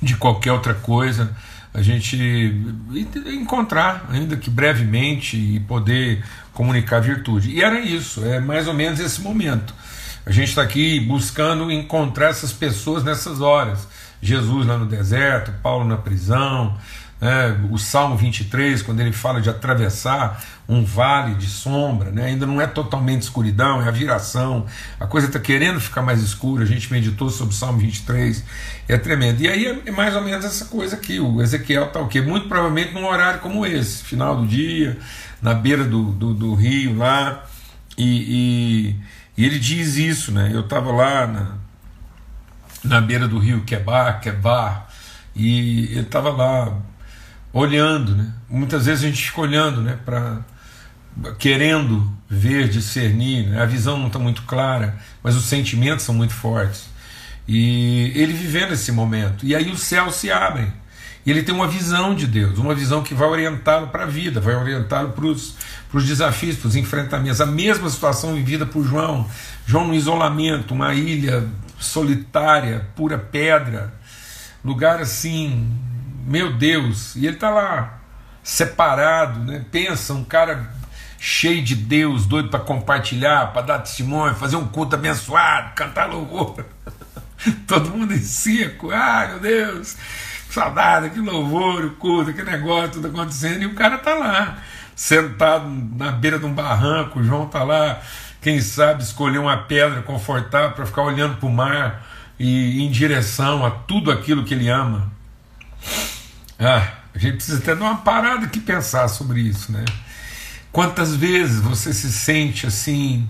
de 0.00 0.16
qualquer 0.16 0.52
outra 0.52 0.74
coisa, 0.74 1.34
a 1.74 1.82
gente 1.82 2.16
encontrar, 3.26 4.06
ainda 4.10 4.36
que 4.36 4.50
brevemente, 4.50 5.36
e 5.36 5.60
poder 5.60 6.22
comunicar 6.52 7.00
virtude. 7.00 7.50
E 7.50 7.62
era 7.62 7.80
isso, 7.80 8.24
é 8.24 8.38
mais 8.38 8.68
ou 8.68 8.74
menos 8.74 9.00
esse 9.00 9.20
momento. 9.20 9.74
A 10.24 10.30
gente 10.30 10.50
está 10.50 10.62
aqui 10.62 11.00
buscando 11.00 11.72
encontrar 11.72 12.28
essas 12.28 12.52
pessoas 12.52 13.02
nessas 13.02 13.40
horas 13.40 13.88
Jesus 14.22 14.66
lá 14.66 14.78
no 14.78 14.86
deserto, 14.86 15.52
Paulo 15.60 15.84
na 15.84 15.96
prisão, 15.96 16.78
né, 17.20 17.56
o 17.70 17.78
Salmo 17.78 18.16
23, 18.16 18.82
quando 18.82 18.98
ele 18.98 19.12
fala 19.12 19.40
de 19.40 19.48
atravessar 19.50 20.42
um 20.68 20.84
vale 20.84 21.34
de 21.34 21.46
sombra, 21.46 22.10
né, 22.10 22.26
ainda 22.26 22.46
não 22.46 22.60
é 22.60 22.66
totalmente 22.66 23.22
escuridão, 23.22 23.80
é 23.80 23.86
a 23.86 23.90
viração, 23.92 24.66
a 24.98 25.06
coisa 25.06 25.28
está 25.28 25.38
querendo 25.38 25.80
ficar 25.80 26.02
mais 26.02 26.20
escura. 26.20 26.64
A 26.64 26.66
gente 26.66 26.92
meditou 26.92 27.30
sobre 27.30 27.54
o 27.54 27.56
Salmo 27.56 27.78
23, 27.78 28.44
é 28.88 28.96
tremendo. 28.98 29.40
E 29.40 29.48
aí 29.48 29.82
é 29.86 29.90
mais 29.92 30.16
ou 30.16 30.22
menos 30.22 30.44
essa 30.44 30.64
coisa 30.64 30.96
aqui: 30.96 31.20
o 31.20 31.40
Ezequiel 31.40 31.86
está 31.86 32.00
o 32.00 32.08
quê? 32.08 32.20
Muito 32.20 32.48
provavelmente 32.48 32.92
num 32.92 33.06
horário 33.06 33.40
como 33.40 33.64
esse, 33.64 34.02
final 34.02 34.36
do 34.36 34.46
dia, 34.46 34.98
na 35.40 35.54
beira 35.54 35.84
do, 35.84 36.10
do, 36.12 36.34
do 36.34 36.54
rio 36.54 36.96
lá, 36.96 37.44
e, 37.96 38.96
e, 39.36 39.40
e, 39.40 39.44
ele 39.44 39.60
diz 39.60 39.96
isso, 39.96 40.32
né? 40.32 40.50
Eu 40.52 40.60
estava 40.60 40.90
lá 40.90 41.26
na 41.26 41.61
na 42.84 43.00
beira 43.00 43.28
do 43.28 43.38
rio 43.38 43.62
Quebar, 43.62 44.20
Quebar, 44.20 44.88
e 45.34 45.84
ele 45.92 46.00
estava 46.00 46.30
lá 46.30 46.76
olhando, 47.52 48.14
né? 48.16 48.32
Muitas 48.48 48.86
vezes 48.86 49.04
a 49.04 49.06
gente 49.08 49.22
fica 49.22 49.40
olhando, 49.40 49.80
né, 49.80 49.98
para 50.04 50.40
querendo 51.38 52.10
ver, 52.28 52.68
discernir, 52.68 53.46
né? 53.46 53.62
a 53.62 53.66
visão 53.66 53.98
não 53.98 54.06
está 54.06 54.18
muito 54.18 54.42
clara, 54.42 54.96
mas 55.22 55.36
os 55.36 55.44
sentimentos 55.44 56.04
são 56.04 56.14
muito 56.14 56.32
fortes. 56.32 56.86
E 57.46 58.12
ele 58.14 58.32
vivendo 58.32 58.72
esse 58.72 58.90
momento, 58.90 59.44
e 59.44 59.54
aí 59.54 59.70
os 59.70 59.82
céus 59.82 60.16
se 60.16 60.30
abrem. 60.30 60.72
E 61.24 61.30
ele 61.30 61.42
tem 61.42 61.54
uma 61.54 61.68
visão 61.68 62.14
de 62.14 62.26
Deus, 62.26 62.58
uma 62.58 62.74
visão 62.74 63.02
que 63.02 63.14
vai 63.14 63.28
orientá-lo 63.28 63.88
para 63.88 64.04
a 64.04 64.06
vida, 64.06 64.40
vai 64.40 64.56
orientá-lo 64.56 65.10
para 65.10 65.26
os 65.26 65.54
desafios, 66.06 66.56
para 66.56 66.68
os 66.68 66.76
enfrentamentos. 66.76 67.40
A 67.40 67.46
mesma 67.46 67.88
situação 67.88 68.34
vivida 68.34 68.66
por 68.66 68.84
João. 68.84 69.28
João 69.64 69.86
no 69.86 69.94
isolamento, 69.94 70.74
uma 70.74 70.92
ilha 70.94 71.46
solitária, 71.82 72.86
pura 72.94 73.18
pedra, 73.18 73.92
lugar 74.64 75.00
assim, 75.00 75.70
meu 76.26 76.52
Deus, 76.52 77.16
e 77.16 77.26
ele 77.26 77.34
está 77.34 77.50
lá, 77.50 78.00
separado, 78.42 79.40
né? 79.40 79.64
pensa, 79.70 80.14
um 80.14 80.24
cara 80.24 80.72
cheio 81.18 81.62
de 81.62 81.74
Deus, 81.74 82.26
doido 82.26 82.48
para 82.48 82.60
compartilhar, 82.60 83.52
para 83.52 83.62
dar 83.62 83.78
testemunho, 83.78 84.34
fazer 84.34 84.56
um 84.56 84.66
culto 84.66 84.96
abençoado, 84.96 85.74
cantar 85.74 86.06
louvor. 86.06 86.64
Todo 87.66 87.90
mundo 87.90 88.14
em 88.14 88.18
circo, 88.18 88.90
ah, 88.90 89.26
meu 89.28 89.40
Deus, 89.40 89.96
saudade, 90.50 91.10
que 91.10 91.20
louvor, 91.20 91.84
o 91.84 91.90
culto, 91.92 92.32
que 92.32 92.42
negócio, 92.42 92.92
tudo 92.92 93.08
acontecendo, 93.08 93.62
e 93.62 93.66
o 93.66 93.74
cara 93.74 93.98
tá 93.98 94.14
lá, 94.14 94.58
sentado 94.94 95.68
na 95.96 96.10
beira 96.10 96.38
de 96.38 96.44
um 96.44 96.52
barranco, 96.52 97.20
o 97.20 97.24
João 97.24 97.46
tá 97.46 97.62
lá, 97.62 98.00
quem 98.42 98.60
sabe 98.60 99.04
escolher 99.04 99.38
uma 99.38 99.56
pedra 99.56 100.02
confortável 100.02 100.72
para 100.72 100.84
ficar 100.84 101.02
olhando 101.02 101.36
para 101.36 101.48
o 101.48 101.52
mar 101.52 102.04
e 102.38 102.82
em 102.82 102.90
direção 102.90 103.64
a 103.64 103.70
tudo 103.70 104.10
aquilo 104.10 104.44
que 104.44 104.52
ele 104.52 104.68
ama. 104.68 105.10
Ah, 106.58 106.88
a 107.14 107.18
gente 107.18 107.36
precisa 107.36 107.58
até 107.58 107.76
dar 107.76 107.84
uma 107.84 107.98
parada 107.98 108.46
aqui 108.46 108.58
pensar 108.58 109.06
sobre 109.06 109.40
isso, 109.40 109.70
né? 109.70 109.84
Quantas 110.72 111.14
vezes 111.14 111.60
você 111.60 111.92
se 111.92 112.10
sente 112.12 112.66
assim, 112.66 113.28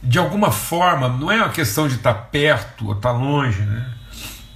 de 0.00 0.18
alguma 0.18 0.52
forma, 0.52 1.08
não 1.08 1.30
é 1.30 1.38
uma 1.38 1.48
questão 1.48 1.88
de 1.88 1.96
estar 1.96 2.14
tá 2.14 2.20
perto 2.20 2.86
ou 2.86 2.92
estar 2.92 3.12
tá 3.12 3.18
longe, 3.18 3.62
né? 3.62 3.94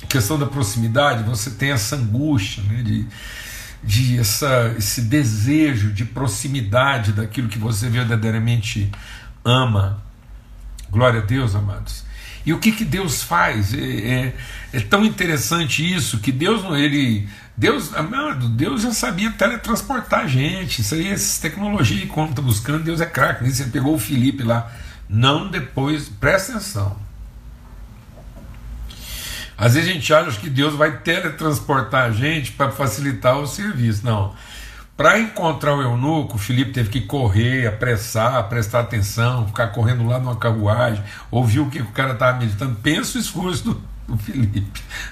A 0.04 0.06
questão 0.06 0.38
da 0.38 0.46
proximidade, 0.46 1.24
você 1.24 1.50
tem 1.50 1.72
essa 1.72 1.96
angústia, 1.96 2.62
né? 2.62 2.82
De, 2.82 3.06
de 3.82 4.18
essa, 4.20 4.72
esse 4.78 5.00
desejo 5.02 5.92
de 5.92 6.04
proximidade 6.04 7.12
daquilo 7.12 7.48
que 7.48 7.58
você 7.58 7.88
verdadeiramente 7.88 8.92
ama. 9.44 10.02
Glória 10.90 11.20
a 11.20 11.24
Deus, 11.24 11.54
amados. 11.54 12.04
E 12.44 12.52
o 12.52 12.58
que, 12.58 12.72
que 12.72 12.84
Deus 12.84 13.22
faz? 13.22 13.74
É, 13.74 13.78
é, 13.78 14.36
é, 14.72 14.80
tão 14.80 15.04
interessante 15.04 15.94
isso 15.94 16.18
que 16.18 16.32
Deus 16.32 16.64
ele 16.76 17.28
Deus, 17.56 17.94
amado, 17.94 18.48
Deus 18.48 18.80
já 18.80 18.92
sabia 18.92 19.30
teletransportar 19.30 20.26
gente. 20.26 20.80
Isso 20.80 20.94
aí, 20.94 21.08
essa 21.08 21.42
tecnologia 21.42 22.06
como 22.06 22.30
está 22.30 22.40
buscando, 22.40 22.84
Deus 22.84 23.02
é 23.02 23.06
craque. 23.06 23.48
Você 23.50 23.64
pegou 23.64 23.94
o 23.94 23.98
Felipe 23.98 24.42
lá, 24.42 24.72
não 25.08 25.48
depois, 25.48 26.08
presta 26.08 26.52
atenção. 26.52 26.96
Às 29.58 29.74
vezes 29.74 29.90
a 29.90 29.92
gente 29.92 30.14
acha 30.14 30.40
que 30.40 30.48
Deus 30.48 30.74
vai 30.74 31.00
teletransportar 31.00 32.06
a 32.06 32.10
gente 32.10 32.52
para 32.52 32.70
facilitar 32.70 33.36
o 33.36 33.46
serviço. 33.46 34.06
Não. 34.06 34.34
Para 35.00 35.18
encontrar 35.18 35.74
o 35.76 35.80
eunuco, 35.80 36.36
o 36.36 36.38
Felipe 36.38 36.72
teve 36.72 36.90
que 36.90 37.00
correr, 37.00 37.66
apressar, 37.66 38.46
prestar 38.50 38.80
atenção, 38.80 39.46
ficar 39.46 39.68
correndo 39.68 40.06
lá 40.06 40.18
numa 40.18 40.36
carruagem, 40.36 41.02
ouvir 41.30 41.60
o 41.60 41.70
que 41.70 41.80
o 41.80 41.86
cara 41.86 42.12
estava 42.12 42.38
meditando. 42.38 42.76
Pensa 42.82 43.16
o 43.16 43.20
esforço 43.22 43.64
do, 43.64 43.82
do 44.06 44.18
Felipe. 44.18 44.62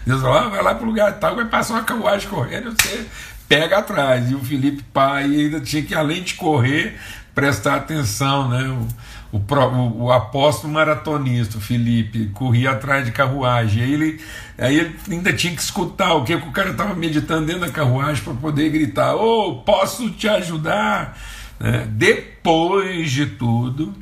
Deus 0.04 0.21
falou: 0.21 0.37
ah, 0.37 0.49
vai 0.50 0.62
lá 0.62 0.75
para 0.75 0.85
o 0.85 0.88
lugar 0.88 1.18
tal, 1.18 1.35
vai 1.37 1.47
passar 1.47 1.73
uma 1.73 1.85
carruagem 1.85 2.28
correndo, 2.28 2.73
você 2.73 3.07
pega 3.49 3.78
atrás. 3.78 4.30
E 4.30 4.35
o 4.35 4.40
Felipe, 4.40 4.83
pai, 4.92 5.25
ainda 5.25 5.59
tinha 5.59 5.83
que, 5.83 5.95
além 5.95 6.23
de 6.23 6.35
correr, 6.35 7.00
prestar 7.35 7.76
atenção, 7.76 8.47
né? 8.47 8.68
O, 8.68 8.87
o, 9.30 9.38
o, 9.38 10.04
o, 10.04 10.12
apóstolo 10.12 10.73
maratonista, 10.73 11.58
o 11.58 11.61
Felipe, 11.61 12.30
corria 12.32 12.70
atrás 12.70 13.04
de 13.04 13.12
carruagem. 13.12 13.82
Aí 13.82 13.92
ele, 13.92 14.20
aí 14.56 14.78
ele 14.78 14.97
ainda 15.11 15.32
tinha 15.32 15.54
que 15.54 15.61
escutar 15.61 16.14
o 16.14 16.25
que, 16.25 16.35
o 16.35 16.52
cara 16.52 16.70
estava 16.70 16.94
meditando 16.94 17.47
dentro 17.47 17.62
da 17.62 17.70
carruagem 17.70 18.23
para 18.23 18.35
poder 18.35 18.70
gritar: 18.70 19.14
Ô, 19.14 19.49
oh, 19.49 19.54
posso 19.56 20.11
te 20.11 20.28
ajudar? 20.28 21.18
Né? 21.61 21.87
Depois 21.90 23.11
de 23.11 23.26
tudo, 23.26 23.94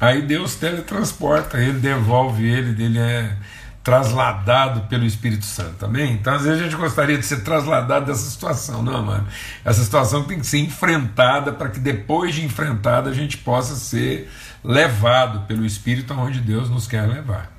aí 0.00 0.20
Deus 0.20 0.56
teletransporta 0.56 1.58
ele, 1.58 1.78
devolve 1.78 2.46
ele, 2.46 2.84
ele 2.84 2.98
é 2.98 3.36
trasladado 3.84 4.88
pelo 4.88 5.04
Espírito 5.04 5.44
Santo, 5.44 5.84
amém? 5.84 6.14
Então, 6.14 6.34
às 6.34 6.42
vezes 6.42 6.58
a 6.58 6.64
gente 6.64 6.74
gostaria 6.74 7.18
de 7.18 7.26
ser 7.26 7.42
trasladado 7.42 8.06
dessa 8.06 8.30
situação, 8.30 8.82
não, 8.82 9.02
mano. 9.02 9.26
Essa 9.62 9.84
situação 9.84 10.24
tem 10.24 10.40
que 10.40 10.46
ser 10.46 10.58
enfrentada 10.58 11.52
para 11.52 11.68
que 11.68 11.78
depois 11.78 12.34
de 12.34 12.42
enfrentada 12.42 13.10
a 13.10 13.12
gente 13.12 13.36
possa 13.36 13.76
ser 13.76 14.30
levado 14.64 15.40
pelo 15.46 15.66
Espírito 15.66 16.14
aonde 16.14 16.40
Deus 16.40 16.70
nos 16.70 16.86
quer 16.86 17.06
levar, 17.06 17.52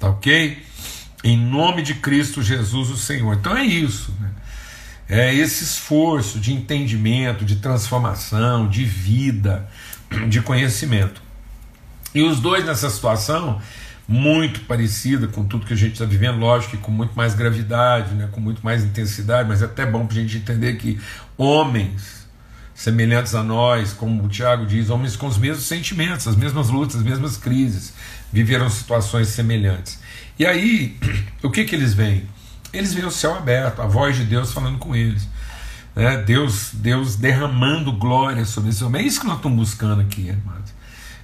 tá 0.00 0.08
ok? 0.08 0.60
Em 1.22 1.38
nome 1.38 1.82
de 1.82 1.94
Cristo 1.94 2.42
Jesus, 2.42 2.90
o 2.90 2.96
Senhor. 2.96 3.32
Então 3.34 3.56
é 3.56 3.64
isso, 3.64 4.12
né? 4.20 4.30
É 5.08 5.32
esse 5.32 5.62
esforço 5.62 6.40
de 6.40 6.52
entendimento, 6.52 7.44
de 7.44 7.56
transformação, 7.56 8.66
de 8.66 8.84
vida, 8.84 9.68
de 10.28 10.40
conhecimento. 10.42 11.22
E 12.12 12.22
os 12.22 12.40
dois 12.40 12.64
nessa 12.64 12.90
situação 12.90 13.60
muito 14.12 14.60
parecida 14.60 15.26
com 15.26 15.42
tudo 15.42 15.64
que 15.64 15.72
a 15.72 15.76
gente 15.76 15.94
está 15.94 16.04
vivendo, 16.04 16.38
lógico 16.38 16.76
que 16.76 16.82
com 16.82 16.90
muito 16.90 17.14
mais 17.14 17.34
gravidade, 17.34 18.12
né, 18.12 18.28
com 18.30 18.42
muito 18.42 18.62
mais 18.62 18.84
intensidade, 18.84 19.48
mas 19.48 19.62
é 19.62 19.64
até 19.64 19.86
bom 19.86 20.06
para 20.06 20.18
a 20.18 20.20
gente 20.20 20.36
entender 20.36 20.74
que 20.74 21.00
homens 21.34 22.26
semelhantes 22.74 23.34
a 23.34 23.42
nós, 23.42 23.94
como 23.94 24.22
o 24.22 24.28
Tiago 24.28 24.66
diz, 24.66 24.90
homens 24.90 25.16
com 25.16 25.26
os 25.26 25.38
mesmos 25.38 25.64
sentimentos, 25.64 26.28
as 26.28 26.36
mesmas 26.36 26.68
lutas, 26.68 26.96
as 26.96 27.02
mesmas 27.02 27.38
crises, 27.38 27.94
viveram 28.30 28.68
situações 28.68 29.28
semelhantes. 29.28 29.98
E 30.38 30.44
aí, 30.44 30.98
o 31.42 31.50
que, 31.50 31.64
que 31.64 31.74
eles 31.74 31.94
veem? 31.94 32.26
Eles 32.70 32.92
veem 32.92 33.06
o 33.06 33.10
céu 33.10 33.34
aberto, 33.34 33.80
a 33.80 33.86
voz 33.86 34.14
de 34.14 34.24
Deus 34.24 34.52
falando 34.52 34.76
com 34.76 34.94
eles. 34.94 35.26
Né? 35.96 36.18
Deus, 36.18 36.68
Deus 36.74 37.16
derramando 37.16 37.90
glória 37.92 38.44
sobre 38.44 38.68
esse 38.68 38.84
homem. 38.84 39.02
É 39.02 39.06
isso 39.06 39.20
que 39.20 39.26
nós 39.26 39.36
estamos 39.36 39.56
buscando 39.56 40.02
aqui, 40.02 40.28
irmãos. 40.28 40.74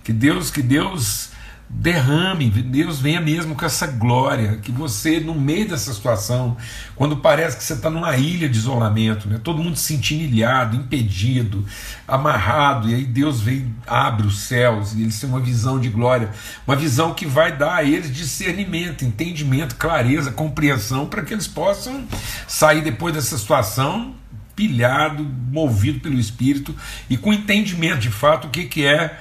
Que 0.03 0.13
Deus, 0.13 0.51
que 0.51 0.63
Deus 0.63 1.37
derrame, 1.71 2.49
Deus 2.49 2.99
venha 2.99 3.21
mesmo 3.21 3.55
com 3.55 3.65
essa 3.65 3.87
glória, 3.87 4.57
que 4.57 4.73
você, 4.73 5.21
no 5.21 5.35
meio 5.35 5.69
dessa 5.69 5.93
situação, 5.93 6.57
quando 6.97 7.19
parece 7.19 7.59
que 7.59 7.63
você 7.63 7.75
está 7.75 7.91
numa 7.91 8.17
ilha 8.17 8.49
de 8.49 8.57
isolamento, 8.57 9.29
né, 9.29 9.39
todo 9.43 9.63
mundo 9.63 9.77
se 9.77 9.95
sentindo 9.95 10.23
ilhado, 10.23 10.77
impedido, 10.77 11.65
amarrado, 12.07 12.89
e 12.89 12.95
aí 12.95 13.05
Deus 13.05 13.41
vem, 13.43 13.75
abre 13.87 14.27
os 14.27 14.41
céus, 14.41 14.95
e 14.95 15.03
eles 15.03 15.21
têm 15.21 15.29
uma 15.29 15.41
visão 15.41 15.79
de 15.79 15.91
glória, 15.91 16.31
uma 16.67 16.75
visão 16.75 17.13
que 17.13 17.27
vai 17.27 17.55
dar 17.55 17.77
a 17.77 17.85
eles 17.85 18.15
discernimento, 18.15 19.05
entendimento, 19.05 19.77
clareza, 19.77 20.33
compreensão, 20.33 21.07
para 21.07 21.23
que 21.23 21.35
eles 21.35 21.47
possam 21.47 22.07
sair 22.47 22.83
depois 22.83 23.15
dessa 23.15 23.37
situação 23.37 24.15
pilhado, 24.57 25.23
movido 25.53 26.01
pelo 26.01 26.19
Espírito 26.19 26.75
e 27.09 27.17
com 27.17 27.33
entendimento 27.33 28.01
de 28.01 28.11
fato 28.11 28.49
o 28.49 28.51
que, 28.51 28.65
que 28.65 28.85
é 28.85 29.17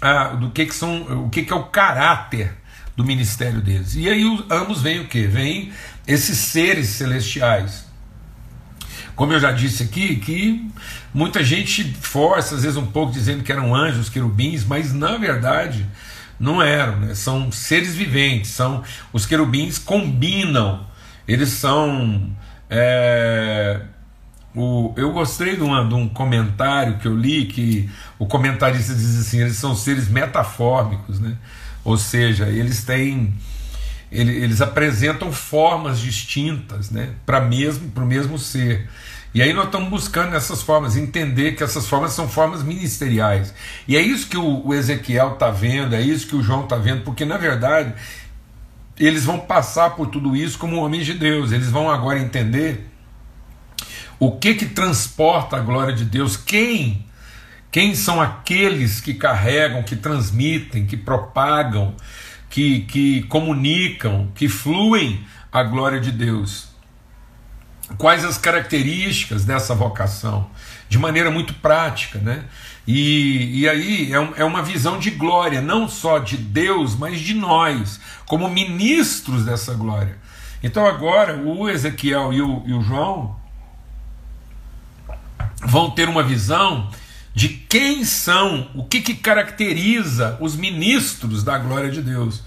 ah, 0.00 0.28
do 0.28 0.50
que, 0.50 0.66
que 0.66 0.74
são 0.74 1.24
o 1.24 1.30
que, 1.30 1.42
que 1.42 1.52
é 1.52 1.56
o 1.56 1.64
caráter 1.64 2.52
do 2.96 3.04
ministério 3.04 3.60
deles. 3.60 3.94
E 3.96 4.08
aí 4.08 4.24
os, 4.24 4.44
ambos 4.50 4.82
vêm 4.82 5.00
o 5.00 5.08
que? 5.08 5.26
Vêm 5.26 5.72
esses 6.06 6.38
seres 6.38 6.88
celestiais. 6.88 7.84
Como 9.16 9.32
eu 9.32 9.40
já 9.40 9.52
disse 9.52 9.84
aqui, 9.84 10.16
que 10.16 10.68
muita 11.12 11.42
gente 11.42 11.84
força, 12.00 12.56
às 12.56 12.62
vezes 12.62 12.76
um 12.76 12.86
pouco, 12.86 13.12
dizendo 13.12 13.44
que 13.44 13.52
eram 13.52 13.74
anjos, 13.74 14.08
querubins, 14.08 14.64
mas 14.64 14.92
na 14.92 15.16
verdade 15.16 15.86
não 16.38 16.60
eram, 16.60 16.98
né? 16.98 17.14
são 17.14 17.50
seres 17.52 17.94
viventes, 17.94 18.50
são 18.50 18.82
os 19.12 19.24
querubins 19.24 19.78
combinam, 19.78 20.84
eles 21.28 21.50
são 21.50 22.34
é, 22.68 23.80
o, 24.54 24.94
eu 24.96 25.12
gostei 25.12 25.56
de, 25.56 25.62
uma, 25.62 25.84
de, 25.84 25.94
um 25.94 26.08
comentário 26.08 26.98
que 26.98 27.08
eu 27.08 27.16
li 27.16 27.46
que 27.46 27.90
o 28.18 28.26
comentarista 28.26 28.94
diz 28.94 29.18
assim: 29.18 29.40
eles 29.40 29.56
são 29.56 29.74
seres 29.74 30.08
metafórmicos, 30.08 31.18
né? 31.18 31.36
ou 31.84 31.98
seja, 31.98 32.46
eles 32.46 32.84
têm. 32.84 33.34
Eles, 34.12 34.42
eles 34.42 34.60
apresentam 34.60 35.32
formas 35.32 35.98
distintas 35.98 36.88
né? 36.90 37.10
para 37.26 37.40
mesmo, 37.40 37.90
o 37.96 38.00
mesmo 38.00 38.38
ser. 38.38 38.88
E 39.34 39.42
aí 39.42 39.52
nós 39.52 39.64
estamos 39.64 39.90
buscando 39.90 40.36
essas 40.36 40.62
formas, 40.62 40.96
entender 40.96 41.56
que 41.56 41.64
essas 41.64 41.88
formas 41.88 42.12
são 42.12 42.28
formas 42.28 42.62
ministeriais. 42.62 43.52
E 43.88 43.96
é 43.96 44.00
isso 44.00 44.28
que 44.28 44.36
o, 44.36 44.64
o 44.64 44.72
Ezequiel 44.72 45.32
está 45.32 45.50
vendo, 45.50 45.96
é 45.96 46.00
isso 46.00 46.28
que 46.28 46.36
o 46.36 46.42
João 46.42 46.62
está 46.62 46.76
vendo, 46.76 47.02
porque 47.02 47.24
na 47.24 47.36
verdade 47.36 47.92
eles 48.96 49.24
vão 49.24 49.40
passar 49.40 49.90
por 49.96 50.06
tudo 50.06 50.36
isso 50.36 50.56
como 50.56 50.76
homens 50.76 51.04
de 51.04 51.14
Deus, 51.14 51.50
eles 51.50 51.68
vão 51.68 51.90
agora 51.90 52.20
entender 52.20 52.88
o 54.26 54.38
que 54.38 54.54
que 54.54 54.66
transporta 54.66 55.56
a 55.56 55.60
glória 55.60 55.94
de 55.94 56.04
Deus? 56.04 56.36
Quem? 56.36 57.04
Quem 57.70 57.94
são 57.94 58.20
aqueles 58.20 59.00
que 59.00 59.14
carregam, 59.14 59.82
que 59.82 59.96
transmitem, 59.96 60.86
que 60.86 60.96
propagam, 60.96 61.94
que, 62.48 62.80
que 62.82 63.22
comunicam, 63.24 64.30
que 64.34 64.48
fluem 64.48 65.26
a 65.52 65.62
glória 65.62 66.00
de 66.00 66.12
Deus? 66.12 66.68
Quais 67.98 68.24
as 68.24 68.38
características 68.38 69.44
dessa 69.44 69.74
vocação? 69.74 70.48
De 70.88 70.98
maneira 70.98 71.30
muito 71.30 71.52
prática, 71.54 72.18
né? 72.18 72.44
E, 72.86 73.60
e 73.60 73.68
aí 73.68 74.12
é, 74.12 74.42
é 74.42 74.44
uma 74.44 74.62
visão 74.62 74.98
de 74.98 75.10
glória, 75.10 75.60
não 75.60 75.88
só 75.88 76.18
de 76.18 76.36
Deus, 76.36 76.96
mas 76.96 77.20
de 77.20 77.34
nós, 77.34 78.00
como 78.24 78.48
ministros 78.48 79.44
dessa 79.44 79.74
glória. 79.74 80.16
Então 80.62 80.86
agora 80.86 81.36
o 81.36 81.68
Ezequiel 81.68 82.32
e 82.32 82.40
o, 82.40 82.62
e 82.66 82.72
o 82.72 82.80
João 82.80 83.43
vão 85.62 85.90
ter 85.90 86.08
uma 86.08 86.22
visão 86.22 86.90
de 87.34 87.48
quem 87.48 88.04
são, 88.04 88.70
o 88.74 88.84
que, 88.84 89.00
que 89.00 89.14
caracteriza 89.14 90.38
os 90.40 90.54
ministros 90.54 91.42
da 91.42 91.58
glória 91.58 91.90
de 91.90 92.00
Deus. 92.00 92.42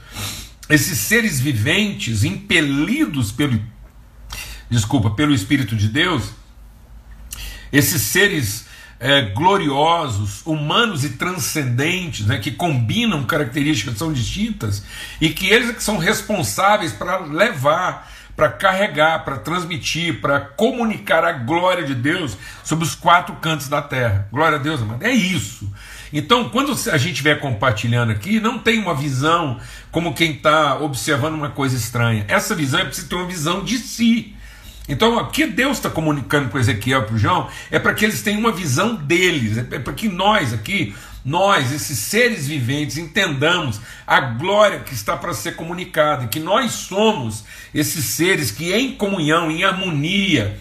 Esses 0.69 0.97
seres 0.99 1.39
viventes, 1.39 2.23
impelidos 2.23 3.31
pelo, 3.31 3.61
desculpa, 4.69 5.11
pelo 5.11 5.33
Espírito 5.33 5.75
de 5.75 5.89
Deus, 5.89 6.31
esses 7.71 8.01
seres 8.01 8.65
é, 8.99 9.21
gloriosos, 9.21 10.41
humanos 10.45 11.03
e 11.03 11.09
transcendentes, 11.09 12.25
né, 12.25 12.39
que 12.39 12.51
combinam 12.51 13.23
características 13.23 13.93
que 13.93 13.99
são 13.99 14.11
distintas 14.11 14.83
e 15.21 15.29
que 15.29 15.47
eles 15.47 15.69
é 15.69 15.73
que 15.73 15.83
são 15.83 15.97
responsáveis 15.97 16.91
para 16.93 17.19
levar 17.19 18.11
para 18.37 18.49
carregar, 18.49 19.25
para 19.25 19.37
transmitir, 19.37 20.21
para 20.21 20.39
comunicar 20.39 21.25
a 21.25 21.31
glória 21.31 21.83
de 21.83 21.95
Deus 21.95 22.37
sobre 22.63 22.85
os 22.85 22.93
quatro 22.93 23.35
cantos 23.37 23.67
da 23.67 23.81
terra. 23.81 24.27
Glória 24.31 24.59
a 24.59 24.61
Deus, 24.61 24.79
amado. 24.79 25.03
É 25.03 25.11
isso. 25.11 25.67
Então, 26.13 26.47
quando 26.49 26.71
a 26.71 26.97
gente 26.97 27.13
estiver 27.13 27.39
compartilhando 27.39 28.11
aqui, 28.11 28.39
não 28.39 28.59
tem 28.59 28.79
uma 28.79 28.93
visão 28.93 29.59
como 29.91 30.13
quem 30.13 30.33
está 30.33 30.79
observando 30.79 31.33
uma 31.33 31.49
coisa 31.49 31.75
estranha. 31.75 32.25
Essa 32.27 32.53
visão 32.53 32.79
é 32.79 32.85
preciso 32.85 33.09
ter 33.09 33.15
uma 33.15 33.25
visão 33.25 33.63
de 33.63 33.79
si. 33.79 34.35
Então, 34.87 35.17
o 35.17 35.27
que 35.27 35.47
Deus 35.47 35.77
está 35.77 35.89
comunicando 35.89 36.47
para 36.49 36.59
Ezequiel 36.59 37.01
e 37.01 37.05
para 37.05 37.15
o 37.15 37.17
João 37.17 37.49
é 37.71 37.79
para 37.79 37.93
que 37.93 38.05
eles 38.05 38.21
tenham 38.21 38.39
uma 38.39 38.51
visão 38.51 38.95
deles, 38.95 39.57
é 39.57 39.79
para 39.79 39.93
que 39.93 40.07
nós 40.07 40.53
aqui 40.53 40.95
nós, 41.27 41.73
esses 41.73 41.99
seres 41.99 42.47
viventes, 42.47 42.97
entendamos 42.97 43.81
a 44.07 44.21
glória 44.21 44.79
que 44.79 44.93
está 44.93 45.17
para 45.17 45.33
ser 45.33 45.57
comunicada, 45.57 46.27
que 46.27 46.39
nós 46.39 46.71
somos 46.71 47.43
esses 47.75 48.05
seres 48.05 48.49
que, 48.49 48.71
em 48.71 48.93
comunhão, 48.93 49.51
em 49.51 49.65
harmonia, 49.65 50.57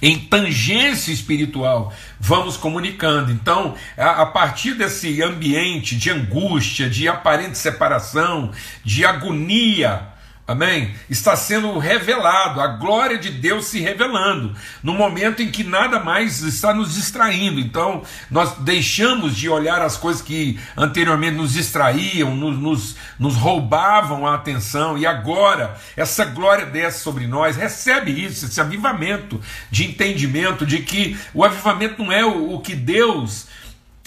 em 0.00 0.18
tangência 0.18 1.12
espiritual, 1.12 1.92
vamos 2.18 2.56
comunicando. 2.56 3.30
Então, 3.30 3.74
a, 3.98 4.22
a, 4.22 4.26
partir 4.26 4.72
desse 4.72 5.22
ambiente 5.22 5.94
de 5.94 6.08
angústia, 6.08 6.88
de 6.88 7.06
aparente 7.06 7.58
separação, 7.58 8.52
de 8.82 9.04
agonia, 9.04 10.08
Amém? 10.50 10.92
Está 11.08 11.36
sendo 11.36 11.78
revelado, 11.78 12.60
a 12.60 12.66
glória 12.66 13.16
de 13.16 13.30
Deus 13.30 13.66
se 13.66 13.78
revelando, 13.78 14.52
no 14.82 14.92
momento 14.94 15.40
em 15.40 15.48
que 15.48 15.62
nada 15.62 16.00
mais 16.00 16.42
está 16.42 16.74
nos 16.74 16.96
distraindo. 16.96 17.60
Então, 17.60 18.02
nós 18.28 18.58
deixamos 18.58 19.36
de 19.36 19.48
olhar 19.48 19.80
as 19.80 19.96
coisas 19.96 20.20
que 20.20 20.58
anteriormente 20.76 21.36
nos 21.36 21.52
distraíam, 21.52 22.34
nos, 22.34 22.58
nos, 22.58 22.96
nos 23.16 23.36
roubavam 23.36 24.26
a 24.26 24.34
atenção, 24.34 24.98
e 24.98 25.06
agora 25.06 25.76
essa 25.96 26.24
glória 26.24 26.66
desce 26.66 26.98
sobre 26.98 27.28
nós, 27.28 27.54
recebe 27.54 28.10
isso, 28.10 28.46
esse 28.46 28.60
avivamento 28.60 29.40
de 29.70 29.84
entendimento 29.84 30.66
de 30.66 30.80
que 30.80 31.16
o 31.32 31.44
avivamento 31.44 32.02
não 32.02 32.10
é 32.10 32.24
o, 32.24 32.54
o 32.54 32.60
que 32.60 32.74
Deus 32.74 33.46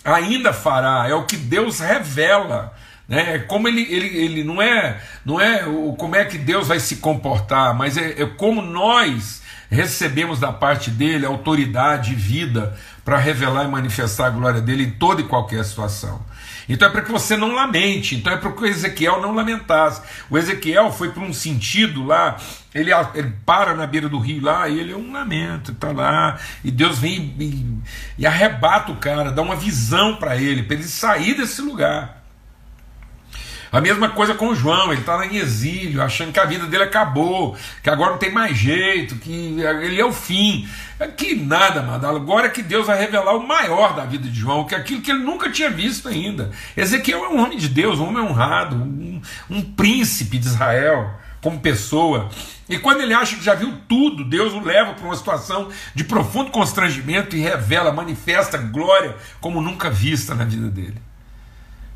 ainda 0.04 0.52
fará, 0.52 1.08
é 1.08 1.16
o 1.16 1.24
que 1.24 1.38
Deus 1.38 1.80
revela. 1.80 2.76
Né? 3.08 3.40
Como 3.40 3.68
ele, 3.68 3.82
ele, 3.82 4.18
ele 4.18 4.44
não 4.44 4.62
é, 4.62 5.02
não 5.26 5.40
é 5.40 5.66
o, 5.66 5.94
como 5.94 6.16
é 6.16 6.24
que 6.24 6.38
Deus 6.38 6.68
vai 6.68 6.80
se 6.80 6.98
comportar, 6.98 7.74
mas 7.76 7.98
é, 7.98 8.22
é 8.22 8.26
como 8.26 8.62
nós 8.62 9.42
recebemos 9.70 10.40
da 10.40 10.54
parte 10.54 10.90
dele 10.90 11.26
autoridade 11.26 12.14
e 12.14 12.16
vida 12.16 12.78
para 13.04 13.18
revelar 13.18 13.66
e 13.66 13.68
manifestar 13.68 14.28
a 14.28 14.30
glória 14.30 14.62
dele 14.62 14.84
em 14.84 14.92
toda 14.92 15.22
e 15.22 15.26
qualquer 15.26 15.64
situação. 15.66 16.24
Então 16.70 16.88
é 16.88 16.92
para 16.92 17.02
que 17.02 17.12
você 17.12 17.36
não 17.36 17.54
lamente, 17.54 18.16
então 18.16 18.32
é 18.32 18.38
para 18.38 18.52
que 18.52 18.62
o 18.62 18.66
Ezequiel 18.66 19.22
não 19.22 19.34
lamentasse. 19.34 20.02
O 20.30 20.38
Ezequiel 20.38 20.92
foi 20.92 21.12
para 21.12 21.22
um 21.22 21.34
sentido 21.34 22.06
lá, 22.06 22.38
ele, 22.74 22.92
ele, 23.16 23.34
para 23.46 23.74
na 23.76 23.86
beira 23.86 24.08
do 24.08 24.18
rio 24.18 24.42
lá 24.42 24.70
e 24.70 24.80
ele 24.80 24.94
é 24.94 24.96
um 24.96 25.12
lamento, 25.12 25.72
está 25.72 25.92
lá, 25.92 26.40
e 26.64 26.72
Deus 26.72 27.00
vem 27.00 27.36
e, 27.38 27.78
e 28.18 28.26
arrebata 28.26 28.94
o 28.94 28.96
cara, 28.96 29.32
dá 29.32 29.42
uma 29.42 29.58
visão 29.58 30.16
para 30.16 30.38
ele, 30.38 30.64
para 30.64 30.76
ele 30.76 30.84
sair 30.86 31.36
desse 31.36 31.62
lugar. 31.62 32.23
A 33.74 33.82
mesma 33.82 34.10
coisa 34.10 34.36
com 34.36 34.50
o 34.50 34.56
João, 34.56 34.92
ele 34.92 35.02
está 35.02 35.26
em 35.26 35.38
exílio, 35.38 36.04
achando 36.04 36.32
que 36.32 36.40
a 36.40 36.46
vida 36.46 36.68
dele 36.68 36.84
acabou, 36.84 37.58
que 37.82 37.90
agora 37.90 38.12
não 38.12 38.20
tem 38.20 38.32
mais 38.32 38.56
jeito, 38.56 39.16
que 39.16 39.60
ele 39.60 40.00
é 40.00 40.06
o 40.06 40.14
fim. 40.14 40.70
É 41.00 41.08
que 41.08 41.34
nada, 41.34 41.82
Madalo. 41.82 42.18
Agora 42.18 42.46
é 42.46 42.50
que 42.52 42.62
Deus 42.62 42.86
vai 42.86 43.00
revelar 43.00 43.36
o 43.36 43.48
maior 43.48 43.96
da 43.96 44.06
vida 44.06 44.30
de 44.30 44.40
João, 44.40 44.64
que 44.66 44.76
é 44.76 44.78
aquilo 44.78 45.02
que 45.02 45.10
ele 45.10 45.24
nunca 45.24 45.50
tinha 45.50 45.72
visto 45.72 46.08
ainda. 46.08 46.52
Ezequiel 46.78 47.26
é 47.26 47.30
um 47.30 47.44
homem 47.44 47.58
de 47.58 47.68
Deus, 47.68 48.00
um 48.00 48.10
homem 48.10 48.22
honrado, 48.22 48.76
um, 48.76 49.20
um 49.50 49.62
príncipe 49.64 50.38
de 50.38 50.46
Israel 50.46 51.12
como 51.42 51.60
pessoa. 51.60 52.30
E 52.70 52.78
quando 52.78 53.02
ele 53.02 53.16
acha 53.16 53.36
que 53.36 53.44
já 53.44 53.56
viu 53.56 53.74
tudo, 53.90 54.24
Deus 54.24 54.54
o 54.54 54.64
leva 54.64 54.94
para 54.94 55.04
uma 55.04 55.16
situação 55.16 55.70
de 55.96 56.04
profundo 56.04 56.52
constrangimento 56.52 57.36
e 57.36 57.40
revela, 57.40 57.92
manifesta 57.92 58.56
glória 58.56 59.16
como 59.42 59.60
nunca 59.60 59.90
vista 59.90 60.36
na 60.36 60.46
vida 60.46 60.70
dele. 60.70 61.02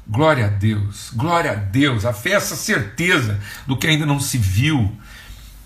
Glória 0.09 0.45
a 0.45 0.49
Deus, 0.49 1.11
glória 1.13 1.51
a 1.51 1.55
Deus. 1.55 2.05
A 2.05 2.13
fé 2.13 2.29
é 2.29 2.33
essa 2.33 2.55
certeza 2.55 3.39
do 3.65 3.75
que 3.75 3.87
ainda 3.87 4.05
não 4.05 4.19
se 4.19 4.37
viu, 4.37 4.95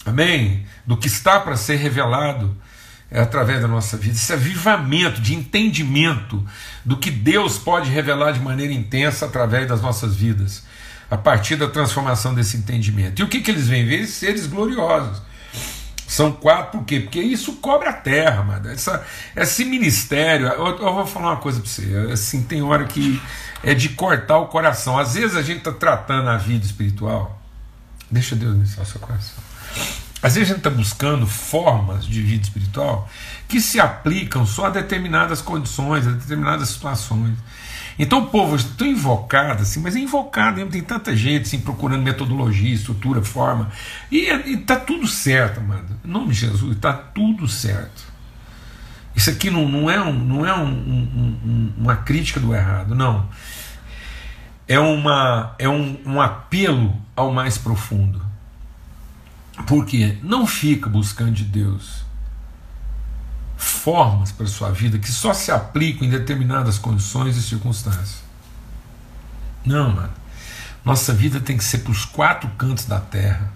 amém? 0.03 0.65
Do 0.85 0.97
que 0.97 1.07
está 1.07 1.39
para 1.39 1.55
ser 1.55 1.75
revelado 1.75 2.57
é 3.11 3.19
através 3.19 3.61
da 3.61 3.67
nossa 3.67 3.97
vida. 3.97 4.15
Esse 4.15 4.33
avivamento 4.33 5.21
de 5.21 5.35
entendimento 5.35 6.43
do 6.83 6.97
que 6.97 7.11
Deus 7.11 7.57
pode 7.57 7.89
revelar 7.89 8.31
de 8.31 8.39
maneira 8.39 8.73
intensa 8.73 9.25
através 9.25 9.67
das 9.67 9.81
nossas 9.81 10.15
vidas, 10.15 10.65
a 11.09 11.17
partir 11.17 11.57
da 11.57 11.67
transformação 11.67 12.33
desse 12.33 12.57
entendimento. 12.57 13.21
E 13.21 13.23
o 13.23 13.27
que, 13.27 13.41
que 13.41 13.51
eles 13.51 13.67
vêm 13.67 13.85
ver? 13.85 14.07
Seres 14.07 14.47
gloriosos. 14.47 15.21
São 16.11 16.29
quatro, 16.29 16.77
por 16.77 16.85
quê? 16.85 16.99
Porque 16.99 17.21
isso 17.21 17.53
cobre 17.53 17.87
a 17.87 17.93
terra, 17.93 18.43
mano. 18.43 18.69
Essa, 18.69 19.01
esse 19.33 19.63
ministério. 19.63 20.45
Eu, 20.47 20.77
eu 20.79 20.93
vou 20.93 21.07
falar 21.07 21.27
uma 21.27 21.37
coisa 21.37 21.61
para 21.61 21.69
você. 21.69 22.09
Assim, 22.11 22.43
tem 22.43 22.61
hora 22.61 22.83
que 22.83 23.21
é 23.63 23.73
de 23.73 23.87
cortar 23.87 24.39
o 24.39 24.47
coração. 24.47 24.99
Às 24.99 25.13
vezes 25.13 25.37
a 25.37 25.41
gente 25.41 25.59
está 25.59 25.71
tratando 25.71 26.29
a 26.29 26.35
vida 26.35 26.65
espiritual. 26.65 27.41
Deixa 28.11 28.35
Deus 28.35 28.77
o 28.77 28.85
seu 28.85 28.99
coração. 28.99 29.41
Às 30.21 30.35
vezes 30.35 30.49
a 30.49 30.53
gente 30.53 30.57
está 30.57 30.69
buscando 30.69 31.25
formas 31.25 32.05
de 32.05 32.21
vida 32.21 32.43
espiritual 32.43 33.09
que 33.47 33.61
se 33.61 33.79
aplicam 33.79 34.45
só 34.45 34.65
a 34.65 34.69
determinadas 34.69 35.41
condições, 35.41 36.05
a 36.05 36.11
determinadas 36.11 36.67
situações. 36.67 37.37
Então 38.01 38.23
o 38.23 38.25
povo 38.29 38.55
está 38.55 38.83
invocado 38.83 39.61
assim, 39.61 39.79
mas 39.79 39.95
é 39.95 39.99
invocado, 39.99 40.65
tem 40.65 40.81
tanta 40.81 41.15
gente 41.15 41.43
assim, 41.43 41.59
procurando 41.59 42.01
metodologia, 42.01 42.73
estrutura, 42.73 43.21
forma, 43.21 43.69
e 44.11 44.21
está 44.55 44.75
tudo 44.75 45.07
certo, 45.07 45.59
amado. 45.59 45.95
Em 46.03 46.07
nome 46.07 46.29
de 46.29 46.39
Jesus, 46.39 46.75
está 46.75 46.91
tudo 46.91 47.47
certo. 47.47 48.01
Isso 49.15 49.29
aqui 49.29 49.51
não, 49.51 49.69
não 49.69 49.87
é, 49.87 50.01
um, 50.01 50.13
não 50.13 50.43
é 50.43 50.51
um, 50.51 50.67
um, 50.67 51.73
uma 51.77 51.95
crítica 51.97 52.39
do 52.39 52.55
errado, 52.55 52.95
não. 52.95 53.29
É, 54.67 54.79
uma, 54.79 55.53
é 55.59 55.69
um, 55.69 55.95
um 56.03 56.19
apelo 56.19 56.99
ao 57.15 57.31
mais 57.31 57.59
profundo. 57.59 58.19
Porque 59.67 60.17
não 60.23 60.47
fica 60.47 60.89
buscando 60.89 61.33
de 61.33 61.43
Deus 61.43 62.03
formas 63.81 64.31
para 64.31 64.45
a 64.45 64.49
sua 64.49 64.71
vida 64.71 64.99
que 64.99 65.11
só 65.11 65.33
se 65.33 65.51
aplicam 65.51 66.07
em 66.07 66.09
determinadas 66.09 66.77
condições 66.77 67.35
e 67.37 67.41
circunstâncias. 67.41 68.23
Não, 69.65 69.91
mano. 69.91 70.13
Nossa 70.83 71.13
vida 71.13 71.39
tem 71.39 71.57
que 71.57 71.63
ser 71.63 71.79
para 71.79 71.91
os 71.91 72.05
quatro 72.05 72.49
cantos 72.57 72.85
da 72.85 72.99
terra 72.99 73.51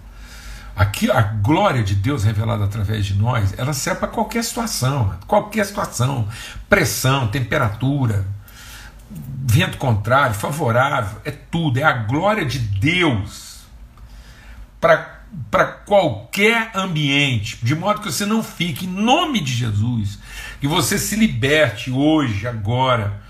Aqui 0.76 1.10
a 1.10 1.22
glória 1.22 1.82
de 1.82 1.96
Deus 1.96 2.26
revelada 2.26 2.66
através 2.66 3.06
de 3.06 3.16
nós, 3.16 3.54
ela 3.58 3.72
serve 3.72 4.02
para 4.02 4.10
qualquer 4.10 4.44
situação, 4.44 5.18
qualquer 5.26 5.66
situação, 5.66 6.28
pressão, 6.68 7.30
temperatura, 7.30 8.26
vento 9.10 9.78
contrário, 9.78 10.36
favorável, 10.36 11.22
é 11.24 11.32
tudo, 11.32 11.80
é 11.80 11.84
a 11.84 11.94
glória 11.94 12.44
de 12.46 12.60
Deus 12.60 13.62
para 14.82 15.15
para 15.52 15.66
qualquer 15.66 16.72
ambiente, 16.76 17.58
de 17.64 17.76
modo 17.76 18.02
que 18.02 18.12
você 18.12 18.26
não 18.26 18.44
fique, 18.44 18.86
em 18.86 18.90
nome 18.90 19.42
de 19.42 19.54
Jesus, 19.54 20.20
que 20.60 20.68
você 20.68 20.98
se 20.98 21.16
liberte 21.16 21.92
hoje, 21.92 22.48
agora, 22.48 23.22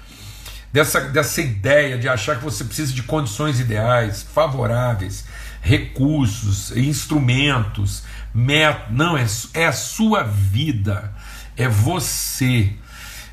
dessa, 0.72 1.02
dessa 1.02 1.42
ideia 1.42 1.98
de 1.98 2.08
achar 2.08 2.38
que 2.38 2.44
você 2.44 2.64
precisa 2.64 2.94
de 2.94 3.04
condições 3.04 3.60
ideais, 3.60 4.24
favoráveis, 4.24 5.26
recursos, 5.62 6.76
instrumentos, 6.76 8.04
métodos. 8.34 8.96
Não, 8.96 9.18
é, 9.18 9.26
é 9.54 9.66
a 9.66 9.72
sua 9.72 10.24
vida, 10.24 11.14
é 11.58 11.68
você. 11.68 12.74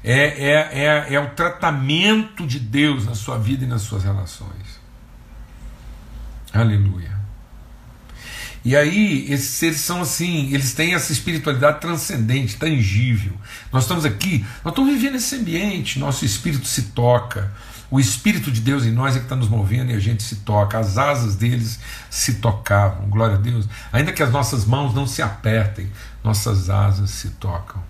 É, 0.04 0.50
é, 0.50 0.84
é, 0.84 1.14
é 1.14 1.20
o 1.20 1.30
tratamento 1.30 2.46
de 2.46 2.58
Deus 2.58 3.06
na 3.06 3.14
sua 3.14 3.38
vida 3.38 3.64
e 3.64 3.68
nas 3.68 3.82
suas 3.82 4.02
relações. 4.02 4.80
Aleluia. 6.52 7.11
E 8.64 8.76
aí, 8.76 9.26
esses 9.28 9.50
seres 9.50 9.80
são 9.80 10.02
assim, 10.02 10.52
eles 10.52 10.72
têm 10.72 10.94
essa 10.94 11.12
espiritualidade 11.12 11.80
transcendente, 11.80 12.56
tangível. 12.56 13.32
Nós 13.72 13.84
estamos 13.84 14.04
aqui, 14.04 14.46
nós 14.64 14.72
estamos 14.72 14.92
vivendo 14.92 15.16
esse 15.16 15.34
ambiente, 15.34 15.98
nosso 15.98 16.24
espírito 16.24 16.66
se 16.66 16.82
toca, 16.82 17.50
o 17.92 18.00
Espírito 18.00 18.50
de 18.50 18.62
Deus 18.62 18.86
em 18.86 18.90
nós 18.90 19.14
é 19.14 19.18
que 19.18 19.26
está 19.26 19.36
nos 19.36 19.50
movendo 19.50 19.92
e 19.92 19.94
a 19.94 19.98
gente 19.98 20.22
se 20.22 20.36
toca. 20.36 20.78
As 20.78 20.96
asas 20.96 21.36
deles 21.36 21.78
se 22.08 22.36
tocavam. 22.36 23.06
Glória 23.10 23.34
a 23.36 23.38
Deus. 23.38 23.68
Ainda 23.92 24.10
que 24.10 24.22
as 24.22 24.32
nossas 24.32 24.64
mãos 24.64 24.94
não 24.94 25.06
se 25.06 25.20
apertem, 25.20 25.92
nossas 26.24 26.70
asas 26.70 27.10
se 27.10 27.28
tocam. 27.32 27.82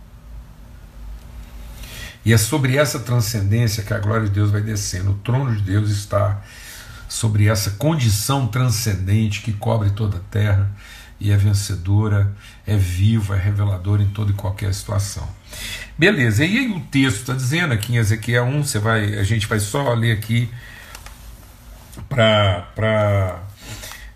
E 2.25 2.33
é 2.33 2.37
sobre 2.37 2.77
essa 2.77 2.99
transcendência 2.99 3.85
que 3.85 3.95
a 3.95 3.99
glória 4.01 4.27
de 4.27 4.33
Deus 4.33 4.51
vai 4.51 4.61
descendo. 4.61 5.13
O 5.13 5.19
trono 5.19 5.55
de 5.55 5.63
Deus 5.63 5.89
está 5.89 6.43
sobre 7.12 7.46
essa 7.46 7.72
condição 7.72 8.46
transcendente 8.46 9.42
que 9.42 9.53
cobre 9.53 9.90
toda 9.90 10.16
a 10.16 10.20
terra 10.31 10.70
e 11.20 11.31
é 11.31 11.37
vencedora, 11.37 12.33
é 12.66 12.75
viva, 12.75 13.37
é 13.37 13.38
reveladora 13.38 14.03
em 14.03 14.09
toda 14.09 14.31
e 14.31 14.35
qualquer 14.35 14.72
situação. 14.72 15.29
Beleza, 15.98 16.42
e 16.42 16.57
aí 16.57 16.70
o 16.70 16.81
texto 16.81 17.20
está 17.20 17.35
dizendo 17.35 17.75
aqui 17.75 17.92
em 17.92 17.96
Ezequiel 17.98 18.44
1, 18.44 18.64
você 18.64 18.79
vai, 18.79 19.18
a 19.18 19.22
gente 19.25 19.46
vai 19.46 19.61
só 19.61 19.92
ler 19.92 20.16
aqui 20.16 20.48
para 22.09 23.42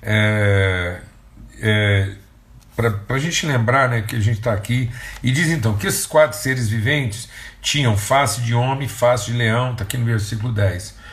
é, 0.00 1.00
é, 1.60 2.12
para 2.74 3.16
a 3.16 3.18
gente 3.18 3.44
lembrar 3.44 3.90
né, 3.90 4.00
que 4.08 4.16
a 4.16 4.20
gente 4.20 4.38
está 4.38 4.54
aqui, 4.54 4.90
e 5.22 5.30
diz 5.30 5.48
então 5.48 5.76
que 5.76 5.86
esses 5.86 6.06
quatro 6.06 6.38
seres 6.38 6.66
viventes 6.66 7.28
tinham 7.60 7.94
face 7.94 8.40
de 8.40 8.54
homem, 8.54 8.88
face 8.88 9.26
de 9.26 9.36
leão, 9.36 9.72
está 9.72 9.84
aqui 9.84 9.98
no 9.98 10.06
versículo 10.06 10.50
10. 10.50 11.05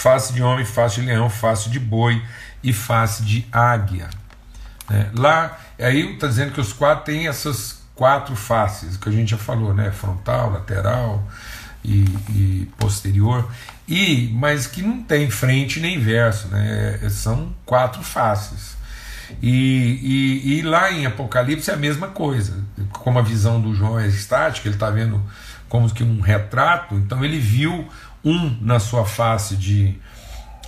Face 0.00 0.32
de 0.32 0.42
homem, 0.42 0.64
face 0.64 0.98
de 0.98 1.06
leão, 1.06 1.28
face 1.28 1.68
de 1.68 1.78
boi 1.78 2.22
e 2.62 2.72
face 2.72 3.22
de 3.22 3.46
águia. 3.52 4.08
Né? 4.88 5.10
Lá, 5.14 5.58
aí 5.78 6.14
está 6.14 6.26
dizendo 6.26 6.52
que 6.52 6.60
os 6.60 6.72
quatro 6.72 7.04
têm 7.04 7.28
essas 7.28 7.82
quatro 7.94 8.34
faces, 8.34 8.96
que 8.96 9.10
a 9.10 9.12
gente 9.12 9.32
já 9.32 9.36
falou, 9.36 9.74
né? 9.74 9.90
Frontal, 9.90 10.52
lateral 10.52 11.22
e, 11.84 12.04
e 12.30 12.68
posterior. 12.78 13.46
E, 13.86 14.30
mas 14.32 14.66
que 14.66 14.80
não 14.80 15.02
tem 15.02 15.30
frente 15.30 15.80
nem 15.80 16.00
verso, 16.00 16.48
né? 16.48 16.98
São 17.10 17.54
quatro 17.66 18.02
faces. 18.02 18.78
E, 19.42 19.52
e, 19.52 20.58
e, 20.60 20.62
lá 20.62 20.90
em 20.90 21.04
Apocalipse 21.04 21.70
é 21.70 21.74
a 21.74 21.76
mesma 21.76 22.08
coisa. 22.08 22.64
Como 22.90 23.18
a 23.18 23.22
visão 23.22 23.60
do 23.60 23.74
João 23.74 24.00
é 24.00 24.06
estática, 24.06 24.66
ele 24.66 24.76
está 24.76 24.88
vendo 24.88 25.22
como 25.68 25.88
que 25.92 26.02
um 26.02 26.20
retrato, 26.20 26.96
então 26.96 27.24
ele 27.24 27.38
viu 27.38 27.86
um 28.24 28.56
na 28.60 28.78
sua 28.78 29.04
face 29.04 29.56
de 29.56 29.98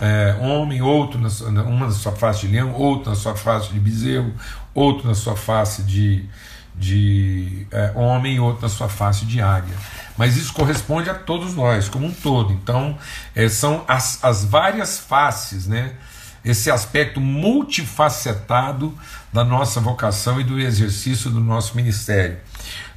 é, 0.00 0.36
homem, 0.40 0.82
outro 0.82 1.20
na 1.20 1.30
sua, 1.30 1.48
uma 1.48 1.86
na 1.86 1.92
sua 1.92 2.12
face 2.12 2.46
de 2.46 2.52
leão, 2.52 2.72
outro 2.72 3.10
na 3.10 3.16
sua 3.16 3.36
face 3.36 3.72
de 3.72 3.78
bezerro, 3.78 4.32
outro 4.74 5.06
na 5.06 5.14
sua 5.14 5.36
face 5.36 5.82
de, 5.82 6.24
de 6.74 7.66
é, 7.70 7.92
homem 7.94 8.40
outro 8.40 8.62
na 8.62 8.68
sua 8.68 8.88
face 8.88 9.24
de 9.24 9.40
águia. 9.40 9.74
Mas 10.16 10.36
isso 10.36 10.52
corresponde 10.52 11.08
a 11.08 11.14
todos 11.14 11.54
nós, 11.54 11.88
como 11.88 12.06
um 12.06 12.12
todo. 12.12 12.52
Então, 12.52 12.98
é, 13.34 13.48
são 13.48 13.84
as, 13.86 14.22
as 14.24 14.44
várias 14.44 14.98
faces, 14.98 15.66
né? 15.66 15.92
esse 16.44 16.70
aspecto 16.70 17.20
multifacetado 17.20 18.96
da 19.32 19.44
nossa 19.44 19.80
vocação 19.80 20.40
e 20.40 20.44
do 20.44 20.58
exercício 20.58 21.30
do 21.30 21.40
nosso 21.40 21.76
ministério. 21.76 22.38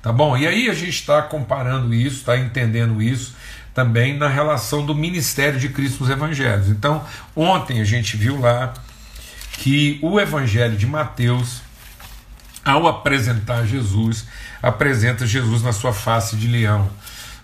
Tá 0.01 0.11
bom? 0.11 0.35
E 0.35 0.47
aí 0.47 0.69
a 0.69 0.73
gente 0.73 0.99
está 0.99 1.21
comparando 1.21 1.93
isso, 1.93 2.17
está 2.17 2.37
entendendo 2.37 3.01
isso 3.01 3.35
também 3.75 4.17
na 4.17 4.29
relação 4.29 4.85
do 4.85 4.95
ministério 4.95 5.59
de 5.59 5.67
Cristo 5.67 5.99
nos 5.99 6.09
evangelhos. 6.09 6.69
Então, 6.69 7.03
ontem 7.35 7.81
a 7.81 7.83
gente 7.83 8.15
viu 8.15 8.39
lá 8.39 8.73
que 9.57 9.99
o 10.01 10.17
evangelho 10.17 10.77
de 10.77 10.87
Mateus, 10.87 11.61
ao 12.63 12.87
apresentar 12.87 13.65
Jesus, 13.65 14.25
apresenta 14.63 15.27
Jesus 15.27 15.61
na 15.61 15.73
sua 15.73 15.91
face 15.91 16.37
de 16.37 16.47
leão. 16.47 16.89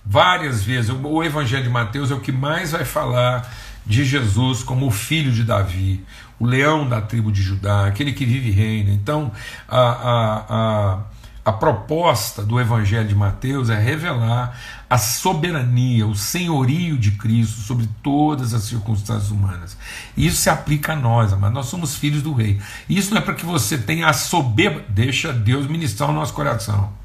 Várias 0.06 0.64
vezes, 0.64 0.90
o 0.90 1.22
evangelho 1.22 1.64
de 1.64 1.70
Mateus 1.70 2.10
é 2.10 2.16
o 2.16 2.22
que 2.22 2.32
mais 2.32 2.72
vai 2.72 2.86
falar 2.86 3.54
de 3.86 4.06
Jesus 4.06 4.64
como 4.64 4.88
o 4.88 4.92
filho 4.92 5.34
de 5.34 5.44
Davi, 5.44 6.04
o 6.40 6.46
leão 6.46 6.88
da 6.88 7.02
tribo 7.02 7.30
de 7.30 7.42
Judá, 7.42 7.88
aquele 7.88 8.14
que 8.14 8.26
vive 8.26 8.50
e 8.50 8.52
reina. 8.52 8.92
Então, 8.92 9.32
a, 9.68 9.80
a, 9.80 10.46
a, 10.50 11.00
a 11.44 11.52
proposta 11.52 12.44
do 12.44 12.60
Evangelho 12.60 13.08
de 13.08 13.16
Mateus 13.16 13.70
é 13.70 13.80
revelar 13.80 14.60
a 14.88 14.98
soberania, 14.98 16.06
o 16.06 16.16
senhorio 16.16 16.98
de 16.98 17.12
Cristo 17.12 17.62
sobre 17.62 17.90
todas 18.04 18.54
as 18.54 18.64
circunstâncias 18.64 19.32
humanas. 19.32 19.76
Isso 20.16 20.38
se 20.38 20.50
aplica 20.50 20.94
a 20.94 20.96
nós, 20.96 21.34
mas 21.34 21.52
nós 21.52 21.66
somos 21.66 21.96
filhos 21.96 22.22
do 22.22 22.34
rei. 22.34 22.62
Isso 22.88 23.12
não 23.12 23.22
é 23.22 23.22
para 23.22 23.34
que 23.34 23.46
você 23.46 23.78
tenha 23.78 24.08
a 24.08 24.14
soberba, 24.14 24.84
deixa 24.90 25.34
Deus 25.34 25.66
ministrar 25.66 26.10
o 26.10 26.14
nosso 26.14 26.34
coração. 26.34 27.01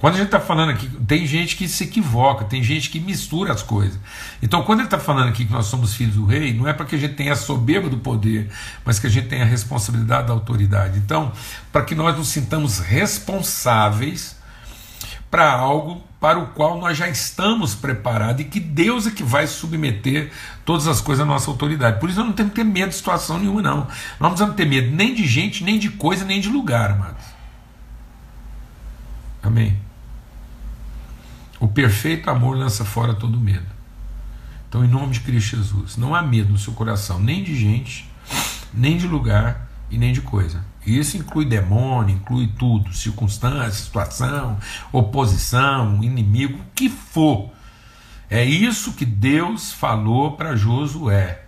Quando 0.00 0.14
a 0.14 0.16
gente 0.16 0.28
está 0.28 0.40
falando 0.40 0.70
aqui, 0.70 0.88
tem 1.06 1.26
gente 1.26 1.56
que 1.56 1.68
se 1.68 1.84
equivoca, 1.84 2.46
tem 2.46 2.62
gente 2.62 2.88
que 2.88 2.98
mistura 2.98 3.52
as 3.52 3.62
coisas. 3.62 3.98
Então, 4.42 4.62
quando 4.62 4.78
ele 4.78 4.86
está 4.86 4.98
falando 4.98 5.28
aqui 5.28 5.44
que 5.44 5.52
nós 5.52 5.66
somos 5.66 5.94
filhos 5.94 6.14
do 6.14 6.24
rei, 6.24 6.54
não 6.54 6.66
é 6.66 6.72
para 6.72 6.86
que 6.86 6.96
a 6.96 6.98
gente 6.98 7.14
tenha 7.14 7.34
a 7.34 7.36
soberba 7.36 7.86
do 7.86 7.98
poder, 7.98 8.50
mas 8.82 8.98
que 8.98 9.06
a 9.06 9.10
gente 9.10 9.28
tenha 9.28 9.44
a 9.44 9.46
responsabilidade 9.46 10.28
da 10.28 10.32
autoridade. 10.32 10.98
Então, 10.98 11.30
para 11.70 11.82
que 11.82 11.94
nós 11.94 12.16
nos 12.16 12.28
sintamos 12.28 12.78
responsáveis 12.78 14.40
para 15.30 15.52
algo 15.52 16.02
para 16.18 16.38
o 16.38 16.46
qual 16.48 16.78
nós 16.78 16.96
já 16.96 17.08
estamos 17.08 17.74
preparados 17.74 18.40
e 18.40 18.44
que 18.44 18.58
Deus 18.58 19.06
é 19.06 19.10
que 19.10 19.22
vai 19.22 19.46
submeter 19.46 20.30
todas 20.64 20.88
as 20.88 21.02
coisas 21.02 21.22
à 21.22 21.26
nossa 21.26 21.50
autoridade. 21.50 22.00
Por 22.00 22.08
isso, 22.08 22.18
nós 22.18 22.26
não 22.26 22.34
temos 22.34 22.52
que 22.52 22.56
ter 22.56 22.64
medo 22.64 22.88
de 22.88 22.94
situação 22.94 23.38
nenhuma, 23.38 23.60
não. 23.60 23.80
Nós 23.80 23.88
não 24.18 24.30
precisamos 24.30 24.56
ter 24.56 24.64
medo 24.64 24.96
nem 24.96 25.14
de 25.14 25.26
gente, 25.26 25.62
nem 25.62 25.78
de 25.78 25.90
coisa, 25.90 26.24
nem 26.24 26.40
de 26.40 26.48
lugar, 26.48 26.92
amados. 26.92 27.24
Amém. 29.42 29.89
O 31.60 31.68
perfeito 31.68 32.30
amor 32.30 32.56
lança 32.56 32.84
fora 32.86 33.12
todo 33.12 33.38
medo. 33.38 33.66
Então, 34.66 34.82
em 34.82 34.88
nome 34.88 35.12
de 35.12 35.20
Cristo 35.20 35.56
Jesus, 35.56 35.96
não 35.98 36.14
há 36.14 36.22
medo 36.22 36.50
no 36.52 36.58
seu 36.58 36.72
coração, 36.72 37.18
nem 37.18 37.44
de 37.44 37.54
gente, 37.54 38.08
nem 38.72 38.96
de 38.96 39.06
lugar 39.06 39.68
e 39.90 39.98
nem 39.98 40.12
de 40.12 40.22
coisa. 40.22 40.64
Isso 40.86 41.18
inclui 41.18 41.44
demônio, 41.44 42.16
inclui 42.16 42.48
tudo, 42.58 42.94
circunstância, 42.94 43.84
situação, 43.84 44.58
oposição, 44.90 46.02
inimigo, 46.02 46.58
o 46.58 46.64
que 46.74 46.88
for. 46.88 47.50
É 48.30 48.44
isso 48.44 48.94
que 48.94 49.04
Deus 49.04 49.72
falou 49.72 50.32
para 50.36 50.56
Josué. 50.56 51.44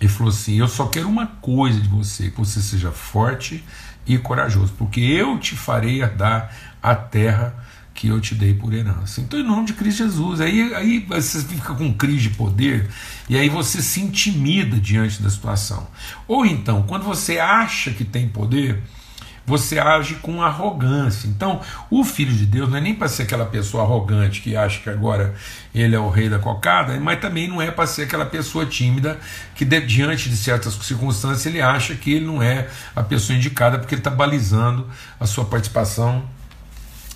Ele 0.00 0.08
falou 0.08 0.32
assim: 0.32 0.58
Eu 0.58 0.66
só 0.66 0.86
quero 0.86 1.08
uma 1.08 1.26
coisa 1.26 1.80
de 1.80 1.88
você, 1.88 2.30
que 2.30 2.38
você 2.38 2.60
seja 2.60 2.90
forte 2.90 3.62
e 4.04 4.18
corajoso, 4.18 4.72
porque 4.76 5.00
eu 5.00 5.38
te 5.38 5.54
farei 5.54 6.02
herdar 6.02 6.50
a 6.82 6.94
terra 6.94 7.54
que 7.94 8.08
eu 8.08 8.20
te 8.20 8.34
dei 8.34 8.54
por 8.54 8.72
herança. 8.72 9.20
Então, 9.20 9.38
em 9.38 9.44
nome 9.44 9.66
de 9.66 9.74
Cristo 9.74 10.04
Jesus, 10.04 10.40
aí, 10.40 10.74
aí 10.74 11.00
você 11.00 11.40
fica 11.42 11.74
com 11.74 11.92
crise 11.92 12.28
de 12.28 12.30
poder 12.30 12.88
e 13.28 13.36
aí 13.36 13.48
você 13.48 13.82
se 13.82 14.00
intimida 14.00 14.78
diante 14.78 15.22
da 15.22 15.28
situação. 15.30 15.86
Ou 16.26 16.46
então, 16.46 16.82
quando 16.82 17.04
você 17.04 17.38
acha 17.38 17.90
que 17.90 18.04
tem 18.04 18.28
poder, 18.28 18.82
você 19.44 19.78
age 19.78 20.16
com 20.16 20.42
arrogância. 20.42 21.26
Então, 21.26 21.60
o 21.90 22.04
filho 22.04 22.32
de 22.32 22.46
Deus 22.46 22.70
não 22.70 22.76
é 22.76 22.80
nem 22.80 22.94
para 22.94 23.08
ser 23.08 23.24
aquela 23.24 23.44
pessoa 23.44 23.82
arrogante 23.82 24.40
que 24.40 24.56
acha 24.56 24.80
que 24.80 24.88
agora 24.88 25.34
ele 25.74 25.94
é 25.94 25.98
o 25.98 26.08
rei 26.08 26.28
da 26.28 26.38
cocada, 26.38 26.98
mas 27.00 27.20
também 27.20 27.48
não 27.48 27.60
é 27.60 27.70
para 27.70 27.86
ser 27.86 28.02
aquela 28.02 28.26
pessoa 28.26 28.64
tímida 28.66 29.18
que, 29.54 29.64
diante 29.64 30.28
de 30.28 30.36
certas 30.36 30.74
circunstâncias, 30.74 31.44
ele 31.46 31.60
acha 31.60 31.94
que 31.94 32.12
ele 32.12 32.26
não 32.26 32.42
é 32.42 32.68
a 32.94 33.02
pessoa 33.02 33.36
indicada 33.36 33.78
porque 33.78 33.94
ele 33.94 34.00
está 34.00 34.10
balizando 34.10 34.88
a 35.18 35.26
sua 35.26 35.44
participação 35.44 36.24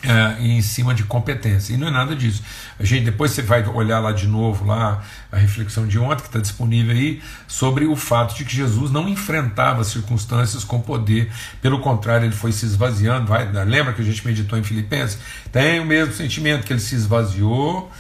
é, 0.02 0.42
em 0.42 0.61
cima 0.62 0.94
de 0.94 1.04
competência. 1.04 1.74
E 1.74 1.76
não 1.76 1.88
é 1.88 1.90
nada 1.90 2.14
disso. 2.14 2.42
A 2.78 2.85
gente 2.85 3.04
depois 3.04 3.30
você 3.30 3.42
vai 3.42 3.66
olhar 3.66 3.98
lá 3.98 4.12
de 4.12 4.26
novo 4.26 4.64
lá 4.64 5.02
a 5.32 5.37
reflexão 5.37 5.87
de 5.87 5.98
ontem 5.98 6.22
que 6.22 6.28
está 6.28 6.38
disponível 6.38 6.94
aí 6.94 7.22
sobre 7.46 7.87
o 7.87 7.96
fato 7.96 8.35
de 8.37 8.44
que 8.44 8.54
Jesus 8.54 8.90
não 8.90 9.09
enfrentava 9.09 9.82
circunstâncias 9.85 10.64
com 10.64 10.80
poder. 10.80 11.30
Pelo 11.61 11.80
contrário, 11.80 12.26
ele 12.26 12.35
foi 12.35 12.52
se 12.52 12.66
esvaziando. 12.66 13.26
Vai, 13.26 13.50
lembra 13.64 13.92
que 13.92 14.02
a 14.02 14.04
gente 14.04 14.24
meditou 14.26 14.59
em 14.59 14.62
Filipenses? 14.62 15.18
Tem 15.50 15.80
o 15.80 15.85
mesmo 15.85 16.12
sentimento 16.14 16.64
que 16.64 16.72
ele 16.72 16.80
se 16.80 16.94
esvaziou 16.94 17.90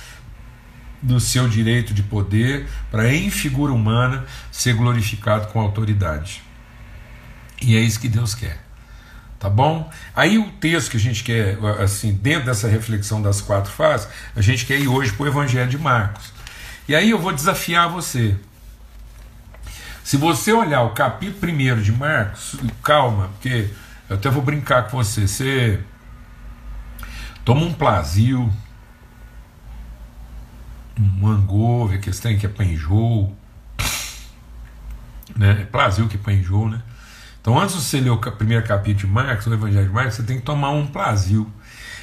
do 1.02 1.20
seu 1.20 1.48
direito 1.48 1.94
de 1.94 2.02
poder 2.02 2.66
para 2.90 3.12
em 3.14 3.30
figura 3.30 3.72
humana 3.72 4.24
ser 4.50 4.74
glorificado 4.74 5.48
com 5.48 5.60
autoridade. 5.60 6.42
E 7.60 7.76
é 7.76 7.80
isso 7.80 8.00
que 8.00 8.08
Deus 8.08 8.34
quer. 8.34 8.65
Tá 9.38 9.50
bom? 9.50 9.90
Aí 10.14 10.38
o 10.38 10.50
texto 10.52 10.90
que 10.90 10.96
a 10.96 11.00
gente 11.00 11.22
quer, 11.22 11.58
assim, 11.82 12.12
dentro 12.12 12.46
dessa 12.46 12.68
reflexão 12.68 13.20
das 13.20 13.40
quatro 13.40 13.70
fases, 13.70 14.08
a 14.34 14.40
gente 14.40 14.64
quer 14.64 14.78
ir 14.78 14.88
hoje 14.88 15.12
para 15.12 15.24
o 15.24 15.26
Evangelho 15.26 15.68
de 15.68 15.78
Marcos. 15.78 16.32
E 16.88 16.94
aí 16.94 17.10
eu 17.10 17.18
vou 17.18 17.32
desafiar 17.32 17.88
você. 17.88 18.34
Se 20.02 20.16
você 20.16 20.52
olhar 20.52 20.82
o 20.82 20.90
capítulo 20.90 21.38
primeiro 21.40 21.82
de 21.82 21.92
Marcos, 21.92 22.56
calma, 22.82 23.28
porque 23.28 23.68
eu 24.08 24.16
até 24.16 24.30
vou 24.30 24.42
brincar 24.42 24.84
com 24.84 24.96
você. 24.96 25.26
Você 25.26 25.80
toma 27.44 27.62
um 27.62 27.72
plazio, 27.74 28.50
um 30.98 31.26
angove, 31.26 31.98
que 31.98 32.10
tem 32.12 32.38
que 32.38 32.46
é 32.46 32.48
panjou, 32.48 33.36
né? 35.36 35.58
É 35.62 35.64
plazio 35.64 36.08
que 36.08 36.16
panjou, 36.16 36.68
né? 36.68 36.80
Então, 37.46 37.60
antes 37.60 37.76
de 37.76 37.82
você 37.82 38.00
ler 38.00 38.10
o 38.10 38.18
primeiro 38.18 38.66
capítulo 38.66 39.06
de 39.06 39.06
Marcos, 39.06 39.46
o 39.46 39.54
Evangelho 39.54 39.86
de 39.86 39.92
Marcos, 39.92 40.14
você 40.16 40.24
tem 40.24 40.36
que 40.36 40.42
tomar 40.42 40.70
um 40.70 40.84
plazio. 40.84 41.48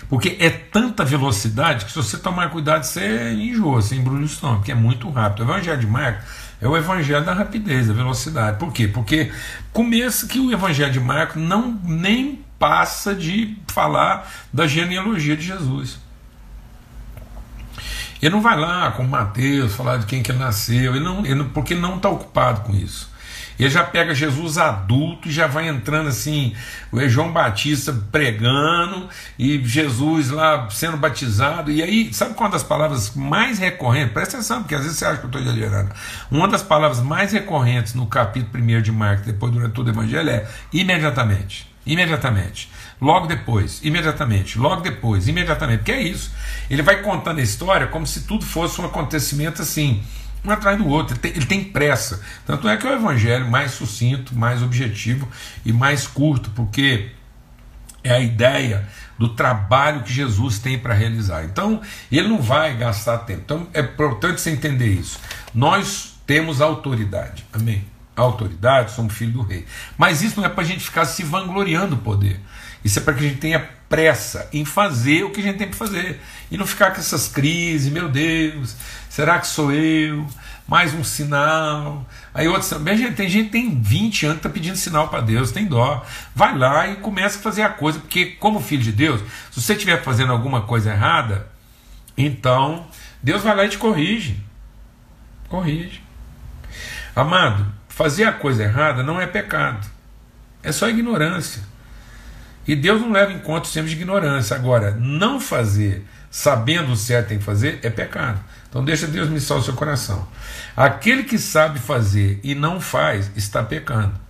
Porque 0.08 0.38
é 0.40 0.50
tanta 0.50 1.04
velocidade 1.04 1.84
que 1.84 1.92
se 1.92 1.98
você 1.98 2.18
tomar 2.18 2.50
cuidado, 2.50 2.86
você 2.86 3.34
enjoa, 3.34 3.82
você 3.82 3.98
embrulha 3.98 4.22
o 4.22 4.26
estômago, 4.26 4.60
porque 4.60 4.72
é 4.72 4.76
muito 4.76 5.10
rápido. 5.10 5.42
O 5.42 5.44
Evangelho 5.44 5.82
de 5.82 5.86
Marcos 5.86 6.24
é 6.62 6.68
o 6.70 6.78
Evangelho 6.78 7.26
da 7.26 7.34
rapidez, 7.34 7.90
da 7.90 7.94
velocidade. 7.94 8.58
Por 8.58 8.72
quê? 8.72 8.88
Porque 8.88 9.34
começa 9.74 10.28
que 10.28 10.40
o 10.40 10.50
Evangelho 10.50 10.94
de 10.94 11.02
Marcos 11.02 11.42
não 11.42 11.78
nem 11.84 12.42
passa 12.58 13.14
de 13.14 13.58
falar 13.68 14.32
da 14.54 14.66
genealogia 14.66 15.36
de 15.36 15.44
Jesus. 15.44 16.00
Ele 18.22 18.34
não 18.34 18.42
vai 18.42 18.58
lá 18.58 18.92
com 18.92 19.04
Mateus 19.04 19.76
falar 19.76 19.98
de 19.98 20.06
quem 20.06 20.24
que 20.24 20.32
ele 20.32 20.40
nasceu, 20.40 20.96
ele 20.96 21.04
não, 21.04 21.26
ele, 21.26 21.44
porque 21.54 21.76
não 21.76 21.98
está 21.98 22.08
ocupado 22.08 22.62
com 22.62 22.74
isso. 22.74 23.12
Ele 23.60 23.70
já 23.70 23.84
pega 23.84 24.14
Jesus 24.14 24.58
adulto 24.58 25.28
e 25.28 25.32
já 25.32 25.48
vai 25.48 25.68
entrando 25.68 26.10
assim, 26.10 26.54
o 26.92 27.08
João 27.08 27.32
Batista 27.32 27.94
pregando 28.12 29.10
e 29.38 29.62
Jesus 29.64 30.30
lá 30.30 30.70
sendo 30.70 30.98
batizado. 30.98 31.72
E 31.72 31.82
aí, 31.82 32.14
sabe 32.14 32.34
qual 32.34 32.50
é 32.50 32.52
das 32.52 32.64
palavras 32.64 33.16
mais 33.16 33.60
recorrentes? 33.60 34.14
Presta 34.14 34.38
atenção, 34.38 34.62
porque 34.62 34.76
às 34.76 34.84
vezes 34.84 34.98
você 34.98 35.06
acha 35.06 35.18
que 35.18 35.26
eu 35.26 35.28
estou 35.28 35.42
exagerando. 35.42 35.92
Uma 36.32 36.48
das 36.48 36.64
palavras 36.64 37.00
mais 37.00 37.32
recorrentes 37.32 37.94
no 37.94 38.06
capítulo 38.08 38.64
1 38.64 38.82
de 38.82 38.92
Marcos, 38.92 39.26
depois 39.26 39.52
durante 39.52 39.74
todo 39.74 39.88
o 39.88 39.92
evangelho, 39.92 40.30
é 40.30 40.48
imediatamente. 40.72 41.72
Imediatamente. 41.86 42.72
Logo 43.02 43.28
depois, 43.28 43.82
imediatamente, 43.84 44.58
logo 44.58 44.82
depois, 44.82 45.28
imediatamente, 45.28 45.80
porque 45.80 45.92
é 45.92 46.02
isso. 46.02 46.32
Ele 46.70 46.82
vai 46.82 47.02
contando 47.02 47.40
a 47.40 47.44
história 47.44 47.88
como 47.88 48.08
se 48.08 48.22
tudo 48.22 48.46
fosse 48.46 48.80
um 48.80 48.86
acontecimento 48.86 49.62
assim, 49.62 50.02
um 50.46 50.52
atrás 50.52 50.78
do 50.78 50.88
outro, 50.88 51.14
ele 51.14 51.22
tem, 51.22 51.32
ele 51.32 51.46
tem, 51.46 51.64
pressa. 51.64 52.22
Tanto 52.46 52.68
é 52.68 52.76
que 52.76 52.86
é 52.86 52.92
o 52.92 52.94
evangelho 52.94 53.50
mais 53.50 53.72
sucinto, 53.72 54.36
mais 54.36 54.62
objetivo 54.62 55.28
e 55.66 55.72
mais 55.72 56.06
curto, 56.06 56.50
porque 56.52 57.12
é 58.04 58.12
a 58.12 58.20
ideia 58.20 58.88
do 59.18 59.30
trabalho 59.30 60.04
que 60.04 60.12
Jesus 60.12 60.60
tem 60.60 60.78
para 60.78 60.94
realizar. 60.94 61.46
Então, 61.46 61.82
ele 62.12 62.28
não 62.28 62.42
vai 62.42 62.76
gastar 62.76 63.20
tempo. 63.20 63.42
Então, 63.46 63.68
é 63.74 63.80
importante 63.80 64.42
você 64.42 64.52
entender 64.52 64.88
isso. 64.88 65.20
Nós 65.54 66.16
temos 66.28 66.60
autoridade, 66.60 67.46
amém? 67.54 67.86
Autoridade, 68.16 68.92
somos 68.92 69.14
filhos 69.14 69.34
do 69.34 69.42
rei. 69.42 69.66
Mas 69.98 70.22
isso 70.22 70.40
não 70.40 70.46
é 70.46 70.50
para 70.50 70.64
a 70.64 70.68
gente 70.68 70.84
ficar 70.84 71.06
se 71.06 71.24
vangloriando 71.24 71.96
do 71.96 72.02
poder. 72.02 72.40
Isso 72.84 73.00
é 73.00 73.02
para 73.02 73.14
que 73.14 73.26
a 73.26 73.28
gente 73.30 73.40
tenha 73.40 73.70
pressa 73.94 74.50
em 74.52 74.66
fazer 74.66 75.24
o 75.24 75.30
que 75.30 75.40
a 75.40 75.44
gente 75.44 75.60
tem 75.60 75.70
que 75.70 75.76
fazer. 75.76 76.20
E 76.50 76.58
não 76.58 76.66
ficar 76.66 76.90
com 76.90 77.00
essas 77.00 77.28
crises, 77.28 77.92
meu 77.92 78.10
Deus, 78.10 78.76
será 79.08 79.38
que 79.38 79.46
sou 79.46 79.72
eu? 79.72 80.26
Mais 80.68 80.96
um 80.96 81.04
sinal. 81.04 82.04
Aí 82.34 82.48
outros 82.48 82.70
também, 82.70 82.98
gente, 82.98 83.14
tem 83.14 83.30
gente 83.30 83.46
que 83.46 83.52
tem 83.52 83.80
20 83.80 84.26
anos 84.26 84.38
que 84.38 84.48
está 84.48 84.50
pedindo 84.50 84.76
sinal 84.78 85.10
para 85.10 85.22
Deus, 85.22 85.52
tem 85.52 85.68
dó. 85.68 86.04
Vai 86.34 86.58
lá 86.58 86.88
e 86.88 86.96
começa 86.96 87.38
a 87.38 87.42
fazer 87.44 87.62
a 87.62 87.70
coisa, 87.70 88.00
porque 88.00 88.26
como 88.26 88.60
filho 88.60 88.82
de 88.82 88.92
Deus, 88.92 89.22
se 89.52 89.62
você 89.62 89.74
estiver 89.74 90.02
fazendo 90.02 90.32
alguma 90.32 90.64
coisa 90.64 90.90
errada, 90.90 91.48
então 92.18 92.88
Deus 93.22 93.44
vai 93.44 93.56
lá 93.56 93.66
e 93.66 93.70
te 93.70 93.78
corrige. 93.78 94.42
Corrige. 95.50 96.02
Amado, 97.16 97.72
fazer 97.88 98.24
a 98.24 98.34
coisa 98.34 98.64
errada 98.64 99.04
não 99.04 99.22
é 99.22 99.28
pecado. 99.28 99.88
É 100.64 100.72
só 100.72 100.90
ignorância. 100.90 101.73
E 102.68 102.76
Deus 102.76 103.02
não 103.02 103.12
leva 103.12 103.32
em 103.32 103.40
conta 103.40 103.68
os 103.68 103.74
tempos 103.74 103.92
de 103.92 103.98
ignorância. 103.98 104.56
Agora, 104.56 104.92
não 104.92 105.40
fazer 105.40 106.06
sabendo 106.32 106.94
o 106.94 106.96
certo 106.96 107.28
tem 107.28 107.38
que 107.38 107.44
fazer 107.44 107.80
é 107.84 107.90
pecado. 107.92 108.40
Então 108.68 108.84
deixa 108.84 109.06
Deus 109.06 109.30
ministrar 109.30 109.60
o 109.60 109.64
seu 109.64 109.76
coração. 109.76 110.28
Aquele 110.76 111.24
que 111.24 111.38
sabe 111.38 111.78
fazer 111.78 112.40
e 112.44 112.56
não 112.56 112.82
faz 112.82 113.30
está 113.36 113.62
pecando. 113.62 114.24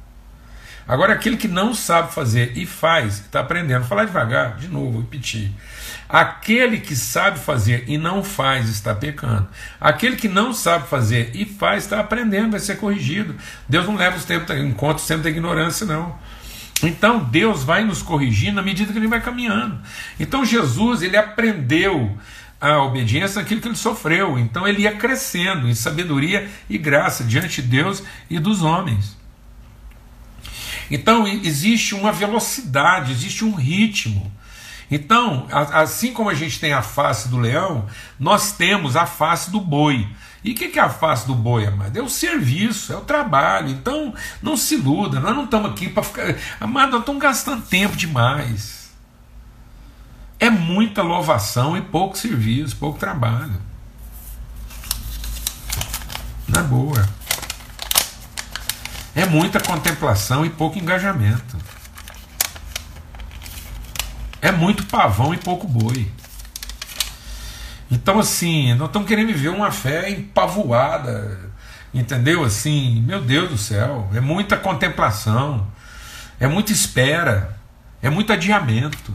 Agora, 0.85 1.13
aquele 1.13 1.37
que 1.37 1.47
não 1.47 1.73
sabe 1.73 2.13
fazer 2.13 2.57
e 2.57 2.65
faz, 2.65 3.19
está 3.19 3.39
aprendendo. 3.39 3.79
Vou 3.79 3.87
falar 3.87 4.03
devagar, 4.03 4.57
de 4.57 4.67
novo, 4.67 4.99
repetir. 4.99 5.49
Aquele 6.09 6.77
que 6.81 6.93
sabe 6.93 7.39
fazer 7.39 7.85
e 7.87 7.97
não 7.97 8.21
faz 8.21 8.67
está 8.67 8.93
pecando. 8.93 9.47
Aquele 9.79 10.17
que 10.17 10.27
não 10.27 10.53
sabe 10.53 10.87
fazer 10.89 11.31
e 11.33 11.45
faz 11.45 11.83
está 11.83 12.01
aprendendo, 12.01 12.51
vai 12.51 12.59
ser 12.59 12.75
corrigido. 12.75 13.33
Deus 13.67 13.87
não 13.87 13.95
leva 13.95 14.17
os 14.17 14.25
tempos 14.25 14.53
em 14.57 14.73
conta 14.73 15.01
o 15.01 15.05
tempo 15.05 15.23
da 15.23 15.29
ignorância, 15.29 15.85
não. 15.85 16.17
Então 16.81 17.23
Deus 17.23 17.63
vai 17.63 17.83
nos 17.83 18.01
corrigir 18.01 18.51
na 18.51 18.61
medida 18.61 18.91
que 18.91 18.97
ele 18.97 19.07
vai 19.07 19.21
caminhando. 19.21 19.79
Então 20.19 20.43
Jesus 20.43 21.01
ele 21.01 21.15
aprendeu 21.15 22.17
a 22.59 22.81
obediência 22.81 23.41
naquilo 23.41 23.61
que 23.61 23.67
ele 23.67 23.75
sofreu. 23.75 24.39
Então 24.39 24.67
ele 24.67 24.83
ia 24.83 24.95
crescendo 24.95 25.69
em 25.69 25.75
sabedoria 25.75 26.49
e 26.69 26.77
graça 26.77 27.23
diante 27.23 27.61
de 27.61 27.67
Deus 27.67 28.03
e 28.29 28.39
dos 28.39 28.61
homens. 28.61 29.17
Então 30.89 31.27
existe 31.27 31.93
uma 31.95 32.11
velocidade, 32.11 33.11
existe 33.11 33.43
um 33.43 33.53
ritmo. 33.53 34.31
Então, 34.91 35.47
assim 35.49 36.13
como 36.13 36.29
a 36.29 36.35
gente 36.35 36.59
tem 36.59 36.71
a 36.71 36.81
face 36.81 37.27
do 37.27 37.39
leão, 37.39 37.87
nós 38.19 38.51
temos 38.51 38.95
a 38.95 39.05
face 39.05 39.49
do 39.49 39.59
boi. 39.59 40.07
E 40.43 40.51
o 40.51 40.55
que, 40.55 40.67
que 40.67 40.77
é 40.79 40.81
a 40.81 40.89
face 40.89 41.25
do 41.25 41.33
boi, 41.33 41.65
amado? 41.65 41.95
É 41.97 42.01
o 42.01 42.09
serviço, 42.09 42.91
é 42.91 42.97
o 42.97 43.01
trabalho. 43.01 43.69
Então, 43.69 44.13
não 44.41 44.57
se 44.57 44.75
iluda, 44.75 45.19
nós 45.19 45.35
não 45.35 45.45
estamos 45.45 45.71
aqui 45.71 45.87
para 45.87 46.03
ficar. 46.03 46.35
Amado, 46.59 46.91
nós 46.91 46.99
estamos 46.99 47.21
gastando 47.21 47.63
tempo 47.63 47.95
demais. 47.95 48.91
É 50.39 50.49
muita 50.49 51.01
louvação 51.01 51.77
e 51.77 51.81
pouco 51.81 52.17
serviço, 52.17 52.75
pouco 52.75 52.99
trabalho. 52.99 53.61
Na 56.47 56.61
boa. 56.61 57.07
É 59.15 59.25
muita 59.25 59.61
contemplação 59.61 60.45
e 60.45 60.49
pouco 60.49 60.77
engajamento. 60.77 61.57
É 64.41 64.51
muito 64.51 64.85
pavão 64.87 65.33
e 65.33 65.37
pouco 65.37 65.65
boi. 65.65 66.11
Então, 67.91 68.19
assim, 68.19 68.73
nós 68.73 68.87
estamos 68.87 69.07
querendo 69.07 69.27
viver 69.27 69.49
uma 69.49 69.71
fé 69.71 70.09
empavoada, 70.09 71.39
entendeu? 71.93 72.43
Assim, 72.43 73.01
meu 73.01 73.21
Deus 73.21 73.49
do 73.49 73.57
céu, 73.57 74.09
é 74.13 74.19
muita 74.19 74.57
contemplação, 74.57 75.67
é 76.39 76.47
muita 76.47 76.71
espera, 76.71 77.57
é 78.01 78.09
muito 78.09 78.33
adiamento. 78.33 79.13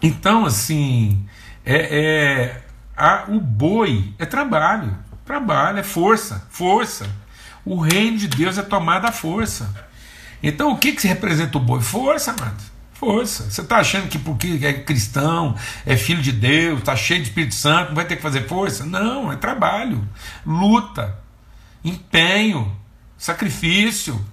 Então, 0.00 0.44
assim, 0.44 1.26
é, 1.64 1.98
é 1.98 2.62
a, 2.96 3.24
o 3.28 3.40
boi 3.40 4.14
é 4.18 4.26
trabalho, 4.26 4.96
trabalho, 5.24 5.78
é 5.78 5.82
força, 5.82 6.46
força. 6.50 7.06
O 7.64 7.80
reino 7.80 8.18
de 8.18 8.28
Deus 8.28 8.58
é 8.58 8.62
tomada 8.62 9.08
a 9.08 9.12
força. 9.12 9.74
Então, 10.42 10.72
o 10.72 10.78
que, 10.78 10.92
que 10.92 11.08
representa 11.08 11.56
o 11.56 11.60
boi? 11.60 11.80
Força, 11.80 12.32
amado 12.32 12.73
força. 12.94 13.50
Você 13.50 13.60
está 13.60 13.76
achando 13.78 14.08
que 14.08 14.18
porque 14.18 14.60
é 14.62 14.72
cristão, 14.72 15.56
é 15.84 15.96
filho 15.96 16.22
de 16.22 16.32
Deus, 16.32 16.78
está 16.78 16.96
cheio 16.96 17.20
de 17.20 17.28
Espírito 17.28 17.54
Santo, 17.54 17.88
não 17.88 17.96
vai 17.96 18.06
ter 18.06 18.16
que 18.16 18.22
fazer 18.22 18.48
força? 18.48 18.84
Não, 18.84 19.30
é 19.30 19.36
trabalho, 19.36 20.08
luta, 20.46 21.18
empenho, 21.84 22.74
sacrifício, 23.18 24.24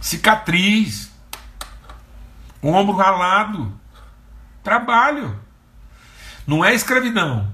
cicatriz, 0.00 1.10
ombro 2.62 2.96
ralado, 2.96 3.72
trabalho. 4.62 5.38
Não 6.46 6.64
é 6.64 6.74
escravidão. 6.74 7.50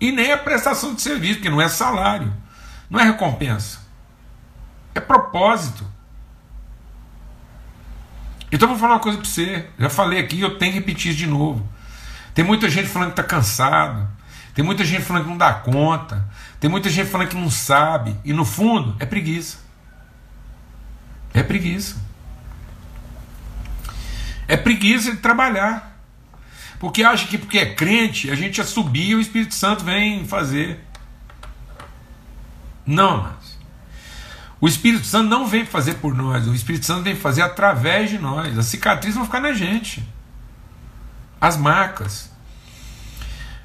E 0.00 0.12
nem 0.12 0.30
é 0.30 0.36
prestação 0.36 0.94
de 0.94 1.02
serviço, 1.02 1.36
porque 1.36 1.50
não 1.50 1.60
é 1.60 1.68
salário, 1.68 2.32
não 2.88 3.00
é 3.00 3.04
recompensa. 3.04 3.80
É 4.94 5.00
propósito. 5.00 5.95
Então 8.56 8.68
vou 8.68 8.78
falar 8.78 8.94
uma 8.94 9.00
coisa 9.00 9.18
para 9.18 9.28
você. 9.28 9.66
Já 9.78 9.90
falei 9.90 10.18
aqui, 10.18 10.40
eu 10.40 10.56
tenho 10.56 10.72
que 10.72 10.78
repetir 10.78 11.14
de 11.14 11.26
novo. 11.26 11.68
Tem 12.32 12.42
muita 12.42 12.70
gente 12.70 12.88
falando 12.88 13.08
que 13.08 13.20
está 13.20 13.22
cansado. 13.22 14.08
Tem 14.54 14.64
muita 14.64 14.82
gente 14.82 15.02
falando 15.02 15.24
que 15.24 15.28
não 15.28 15.36
dá 15.36 15.52
conta. 15.52 16.26
Tem 16.58 16.70
muita 16.70 16.88
gente 16.88 17.10
falando 17.10 17.28
que 17.28 17.36
não 17.36 17.50
sabe. 17.50 18.16
E 18.24 18.32
no 18.32 18.46
fundo, 18.46 18.96
é 18.98 19.04
preguiça. 19.04 19.58
É 21.34 21.42
preguiça. 21.42 21.98
É 24.48 24.56
preguiça 24.56 25.10
de 25.10 25.18
trabalhar. 25.18 26.00
Porque 26.78 27.02
acha 27.02 27.26
que 27.26 27.36
porque 27.36 27.58
é 27.58 27.74
crente, 27.74 28.30
a 28.30 28.34
gente 28.34 28.56
já 28.56 28.64
subir 28.64 29.10
e 29.10 29.14
o 29.16 29.20
Espírito 29.20 29.54
Santo 29.54 29.84
vem 29.84 30.26
fazer. 30.26 30.80
Não, 32.86 33.22
mas 33.22 33.45
o 34.60 34.66
Espírito 34.66 35.06
Santo 35.06 35.28
não 35.28 35.46
vem 35.46 35.66
fazer 35.66 35.94
por 35.94 36.14
nós, 36.14 36.46
o 36.46 36.54
Espírito 36.54 36.86
Santo 36.86 37.02
vem 37.02 37.14
fazer 37.14 37.42
através 37.42 38.08
de 38.10 38.18
nós. 38.18 38.58
As 38.58 38.66
cicatrizes 38.66 39.16
vão 39.16 39.26
ficar 39.26 39.40
na 39.40 39.52
gente. 39.52 40.06
As 41.40 41.56
marcas. 41.56 42.30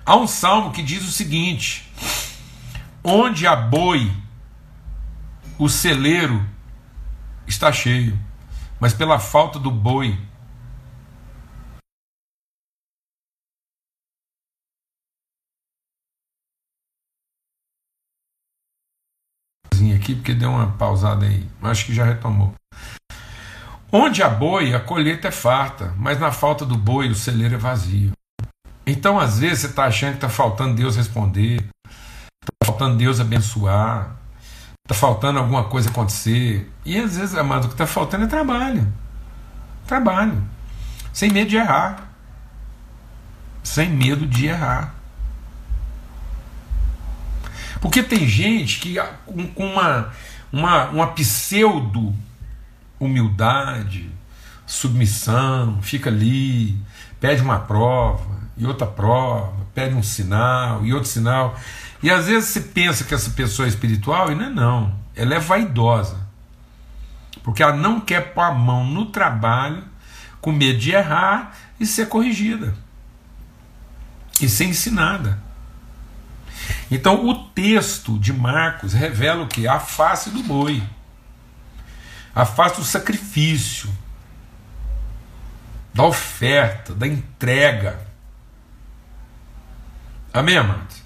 Há 0.06 0.18
um 0.18 0.28
salmo 0.28 0.72
que 0.72 0.84
diz 0.84 1.08
o 1.08 1.12
seguinte: 1.12 1.90
Onde 3.04 3.48
há 3.48 3.56
boi, 3.56 4.12
o 5.58 5.70
celeiro 5.70 6.46
está 7.48 7.72
cheio, 7.72 8.20
mas 8.80 8.94
pela 8.94 9.20
falta 9.20 9.58
do 9.58 9.72
boi, 9.72 10.20
aqui 20.12 20.16
porque 20.16 20.34
deu 20.34 20.50
uma 20.50 20.68
pausada 20.68 21.26
aí. 21.26 21.46
Acho 21.62 21.86
que 21.86 21.94
já 21.94 22.04
retomou. 22.04 22.54
Onde 23.92 24.24
há 24.24 24.30
boi, 24.30 24.74
a 24.74 24.80
colheita 24.80 25.28
é 25.28 25.32
farta, 25.32 25.94
mas 25.98 26.20
na 26.20 26.32
falta 26.32 26.66
do 26.66 26.78
boi, 26.78 27.10
o 27.10 27.16
celeiro 27.16 27.56
é 27.56 27.58
vazio. 27.58 28.12
Então, 28.86 29.20
às 29.20 29.40
vezes, 29.40 29.60
você 29.60 29.68
está 29.68 29.86
achando 29.86 30.12
que 30.12 30.18
está 30.18 30.30
faltando 30.30 30.76
Deus 30.76 30.96
responder, 30.96 31.66
está 31.86 32.66
faltando 32.66 32.98
Deus 32.98 33.20
abençoar, 33.20 34.16
está 34.84 34.96
faltando 34.96 35.40
alguma 35.40 35.66
coisa 35.66 35.90
acontecer. 35.90 36.72
E 36.86 36.98
às 36.98 37.18
vezes, 37.18 37.36
amado, 37.36 37.66
o 37.66 37.68
que 37.68 37.74
está 37.74 37.86
faltando 37.86 38.26
é 38.26 38.28
trabalho. 38.28 38.92
Trabalho. 39.86 40.42
Sem 41.12 41.30
medo 41.32 41.50
de 41.50 41.58
errar. 41.58 42.08
sem 43.64 43.90
medo 43.90 44.26
de 44.26 44.48
errar. 44.48 44.96
Porque 47.82 48.04
tem 48.04 48.28
gente 48.28 48.80
que 48.80 48.96
com 49.56 49.66
uma, 49.66 50.14
uma, 50.54 50.86
uma 50.90 51.08
pseudo 51.08 52.16
humildade, 53.00 54.10
submissão, 54.68 55.82
fica 55.82 56.10
ali, 56.10 56.78
pede 57.20 57.42
uma 57.42 57.60
prova 57.60 58.40
e 58.56 58.66
outra 58.66 58.86
prova, 58.86 59.66
pede 59.74 59.96
um 59.96 60.04
sinal 60.04 60.86
e 60.86 60.94
outro 60.94 61.10
sinal. 61.10 61.60
E 62.04 62.12
às 62.12 62.28
vezes 62.28 62.50
você 62.50 62.62
pensa 62.62 63.04
que 63.04 63.16
essa 63.16 63.32
pessoa 63.32 63.66
é 63.66 63.70
espiritual 63.70 64.32
e 64.32 64.36
não 64.36 64.46
é 64.46 64.50
não. 64.50 64.96
Ela 65.16 65.36
é 65.36 65.40
vaidosa. 65.40 66.18
Porque 67.44 67.64
ela 67.64 67.76
não 67.76 68.00
quer 68.00 68.34
pôr 68.34 68.44
a 68.44 68.52
mão 68.52 68.86
no 68.86 69.08
trabalho 69.08 69.84
com 70.40 70.52
medo 70.52 70.78
de 70.78 70.92
errar 70.92 71.58
e 71.80 71.86
ser 71.86 72.08
corrigida. 72.08 72.76
E 74.40 74.48
ser 74.48 74.66
ensinada. 74.66 75.40
Então 76.90 77.28
o 77.28 77.46
texto 77.50 78.18
de 78.20 78.34
Marcos 78.34 78.94
revela 78.94 79.44
o 79.44 79.48
que? 79.48 79.68
A 79.68 79.80
face 79.80 80.30
do 80.30 80.44
boi. 80.44 80.84
A 82.34 82.46
face 82.46 82.78
do 82.78 82.84
sacrifício. 82.84 83.90
Da 85.94 86.04
oferta, 86.04 86.94
da 86.94 87.08
entrega. 87.08 88.00
Amém, 90.34 90.58
amados? 90.58 91.02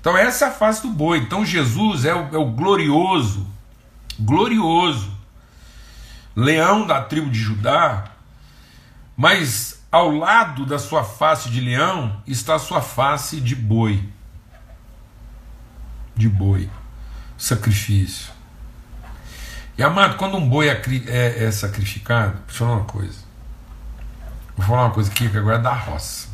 Então 0.00 0.16
essa 0.16 0.46
é 0.46 0.48
a 0.48 0.52
face 0.52 0.82
do 0.82 0.88
boi. 0.88 1.18
Então 1.18 1.44
Jesus 1.44 2.04
é 2.04 2.14
o, 2.14 2.34
é 2.34 2.38
o 2.38 2.46
glorioso, 2.46 3.46
glorioso 4.18 5.18
leão 6.38 6.86
da 6.86 7.02
tribo 7.02 7.28
de 7.28 7.38
Judá, 7.40 8.12
mas 9.16 9.82
ao 9.90 10.12
lado 10.12 10.64
da 10.64 10.78
sua 10.78 11.02
face 11.02 11.50
de 11.50 11.60
leão 11.60 12.22
está 12.28 12.54
a 12.54 12.60
sua 12.60 12.80
face 12.80 13.40
de 13.40 13.56
boi. 13.56 14.08
De 16.18 16.28
boi. 16.28 16.68
Sacrifício. 17.38 18.32
E 19.78 19.82
amado, 19.84 20.16
quando 20.16 20.36
um 20.36 20.48
boi 20.48 20.68
é, 20.68 20.82
é, 21.06 21.44
é 21.44 21.50
sacrificado, 21.52 22.32
deixa 22.46 22.64
eu 22.64 22.66
falar 22.66 22.72
uma 22.72 22.84
coisa. 22.84 23.18
Vou 24.56 24.66
falar 24.66 24.86
uma 24.86 24.90
coisa 24.90 25.08
aqui 25.08 25.30
que 25.30 25.38
agora 25.38 25.58
é 25.58 25.62
da 25.62 25.72
roça. 25.72 26.28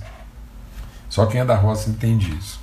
Só 1.11 1.27
quem 1.27 1.43
é 1.43 1.45
da 1.45 1.55
roça 1.55 1.91
entende 1.91 2.35
isso. 2.35 2.59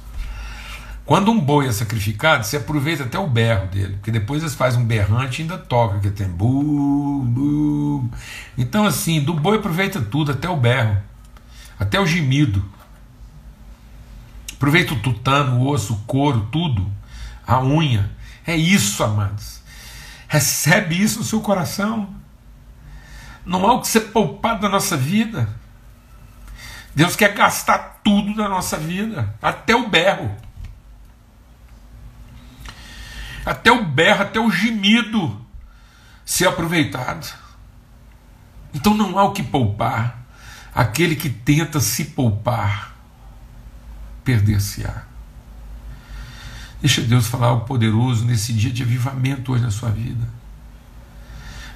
Quando 1.06 1.30
um 1.30 1.40
boi 1.40 1.68
é 1.68 1.72
sacrificado, 1.72 2.44
você 2.44 2.58
aproveita 2.58 3.04
até 3.04 3.20
o 3.20 3.28
berro 3.28 3.68
dele, 3.68 3.94
porque 3.94 4.10
depois 4.10 4.42
eles 4.42 4.56
fazem 4.56 4.82
um 4.82 4.86
berrante 4.86 5.40
e 5.40 5.44
ainda 5.44 5.60
toca, 5.60 6.00
que 6.00 6.10
tem 6.10 6.28
bu, 6.28 7.22
bu. 7.26 8.10
Então, 8.58 8.88
assim, 8.88 9.22
do 9.22 9.36
boi 9.36 9.58
aproveita 9.58 10.02
tudo, 10.02 10.32
até 10.32 10.50
o 10.50 10.58
berro, 10.58 10.98
até 11.80 12.00
o 12.00 12.08
gemido. 12.08 12.66
Aproveita 14.54 14.96
o 14.96 15.00
tutano, 15.00 15.60
o 15.60 15.68
osso, 15.68 15.94
o 15.94 15.98
couro, 16.08 16.48
tudo, 16.52 16.90
a 17.52 17.64
unha. 17.64 18.10
É 18.46 18.56
isso, 18.56 19.04
amados. 19.04 19.62
Recebe 20.28 21.02
isso 21.02 21.20
no 21.20 21.26
seu 21.26 21.42
coração. 21.42 22.14
Não 23.46 23.66
há 23.66 23.74
o 23.74 23.82
que 23.82 23.88
ser 23.88 24.12
poupado 24.12 24.62
da 24.62 24.70
nossa 24.70 24.96
vida. 24.96 25.50
Deus 26.96 27.16
quer 27.16 27.34
gastar 27.34 28.02
tudo 28.04 28.36
da 28.36 28.50
nossa 28.50 28.78
vida, 28.78 29.34
até 29.42 29.76
o 29.76 29.90
berro 29.90 30.36
até 33.46 33.72
o 33.72 33.84
berro, 33.84 34.24
até 34.24 34.40
o 34.40 34.52
gemido 34.52 35.40
ser 36.26 36.48
aproveitado. 36.48 37.34
Então 38.74 38.94
não 38.94 39.18
há 39.18 39.24
o 39.24 39.34
que 39.34 39.44
poupar. 39.44 40.20
Aquele 40.74 41.16
que 41.16 41.30
tenta 41.30 41.82
se 41.82 42.06
poupar, 42.06 42.96
perder-se-á. 44.24 45.04
Deixa 46.82 47.02
Deus 47.02 47.28
falar 47.28 47.54
o 47.54 47.62
poderoso 47.62 48.26
nesse 48.26 48.52
dia 48.52 48.72
de 48.72 48.84
avivamento 48.84 49.54
hoje 49.54 49.64
na 49.64 49.72
sua 49.72 49.90
vida. 49.90 50.28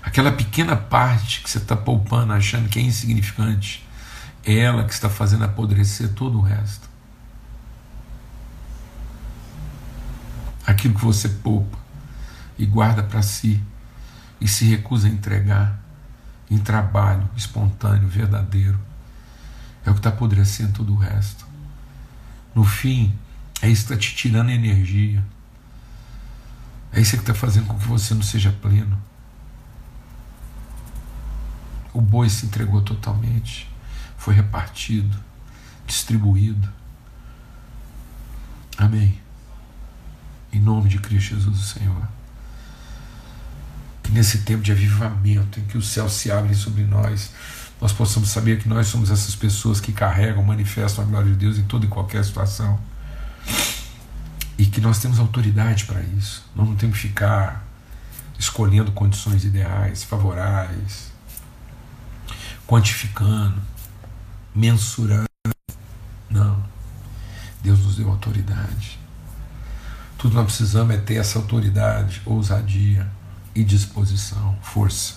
Aquela 0.02 0.32
pequena 0.32 0.76
parte 0.76 1.42
que 1.42 1.50
você 1.50 1.60
está 1.60 1.76
poupando, 1.76 2.34
achando 2.34 2.68
que 2.68 2.80
é 2.80 2.82
insignificante, 2.82 3.86
é 4.44 4.58
ela 4.58 4.84
que 4.84 4.94
está 4.94 5.10
fazendo 5.10 5.46
apodrecer 5.46 6.10
todo 6.14 6.38
o 6.38 6.42
resto. 6.42 6.96
aquilo 10.66 10.96
que 10.96 11.06
você 11.06 11.30
poupa 11.30 11.78
e 12.58 12.66
guarda 12.66 13.04
para 13.04 13.22
si 13.22 13.62
e 14.42 14.48
se 14.48 14.66
recusa 14.66 15.08
a 15.08 15.12
entregar 15.12 15.80
em 16.50 16.58
trabalho 16.58 17.28
espontâneo, 17.36 18.08
verdadeiro, 18.08 18.80
é 19.86 19.90
o 19.90 19.94
que 19.94 20.00
está 20.00 20.10
apodrecendo 20.10 20.74
todo 20.74 20.94
o 20.94 20.98
resto. 20.98 21.46
No 22.54 22.64
fim, 22.64 23.14
é 23.66 23.70
isso 23.70 23.88
que 23.88 23.94
está 23.94 23.98
te 23.98 24.16
tirando 24.16 24.52
energia. 24.52 25.26
É 26.92 27.02
isso 27.02 27.16
que 27.16 27.24
está 27.24 27.34
fazendo 27.34 27.66
com 27.66 27.78
que 27.78 27.88
você 27.88 28.14
não 28.14 28.22
seja 28.22 28.56
pleno. 28.62 28.98
O 31.92 32.00
boi 32.00 32.30
se 32.30 32.46
entregou 32.46 32.82
totalmente, 32.82 33.70
foi 34.18 34.36
repartido, 34.36 35.18
distribuído. 35.88 36.70
Amém. 38.78 39.20
Em 40.54 40.60
nome 40.60 40.88
de 40.88 41.00
Cristo 41.00 41.34
Jesus, 41.36 41.60
o 41.60 41.64
Senhor. 41.64 42.08
Que 44.04 44.12
nesse 44.12 44.40
tempo 44.40 44.62
de 44.62 44.72
avivamento, 44.72 45.60
em 45.60 45.66
que 45.66 45.78
os 45.78 45.88
céus 45.88 46.14
se 46.14 46.32
abrem 46.32 46.54
sobre 46.54 46.84
nós, 46.84 47.32
nós 47.82 47.92
possamos 47.92 48.30
saber 48.30 48.60
que 48.60 48.70
nós 48.70 48.88
somos 48.88 49.10
essas 49.10 49.36
pessoas 49.36 49.82
que 49.82 49.92
carregam, 49.92 50.44
manifestam 50.44 51.04
a 51.04 51.08
glória 51.08 51.32
de 51.32 51.38
Deus 51.38 51.58
em 51.58 51.64
toda 51.64 51.86
e 51.86 51.90
qualquer 51.90 52.24
situação. 52.24 52.80
E 54.58 54.66
que 54.66 54.80
nós 54.80 55.00
temos 55.00 55.20
autoridade 55.20 55.86
para 55.86 56.02
isso. 56.02 56.46
Nós 56.56 56.68
não 56.68 56.76
temos 56.76 56.96
que 56.98 57.08
ficar 57.08 57.66
escolhendo 58.40 58.92
condições 58.92 59.44
ideais, 59.44 60.04
favoráveis, 60.04 61.12
quantificando, 62.68 63.62
mensurando. 64.54 65.26
Não. 66.30 66.64
Deus 67.62 67.80
nos 67.80 67.96
deu 67.96 68.10
autoridade. 68.10 69.00
Tudo 70.18 70.36
nós 70.36 70.46
precisamos 70.46 70.96
é 70.96 70.98
ter 70.98 71.16
essa 71.16 71.38
autoridade, 71.38 72.22
ousadia 72.26 73.10
e 73.54 73.64
disposição, 73.64 74.58
força. 74.62 75.16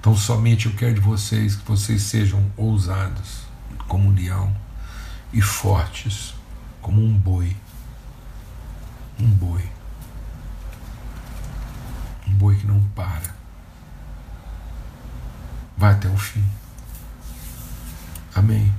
Então, 0.00 0.16
somente 0.16 0.66
eu 0.66 0.72
quero 0.72 0.94
de 0.94 1.00
vocês 1.00 1.56
que 1.56 1.66
vocês 1.66 2.02
sejam 2.02 2.50
ousados 2.56 3.40
como 3.86 4.08
um 4.08 4.14
leão 4.14 4.56
e 5.32 5.42
fortes 5.42 6.34
como 6.80 7.04
um 7.04 7.12
boi. 7.12 7.54
Um 9.20 9.28
boi. 9.28 9.62
Um 12.26 12.34
boi 12.34 12.56
que 12.56 12.66
não 12.66 12.82
para. 12.94 13.34
Vai 15.76 15.92
até 15.92 16.08
o 16.08 16.16
fim. 16.16 16.44
Amém. 18.34 18.72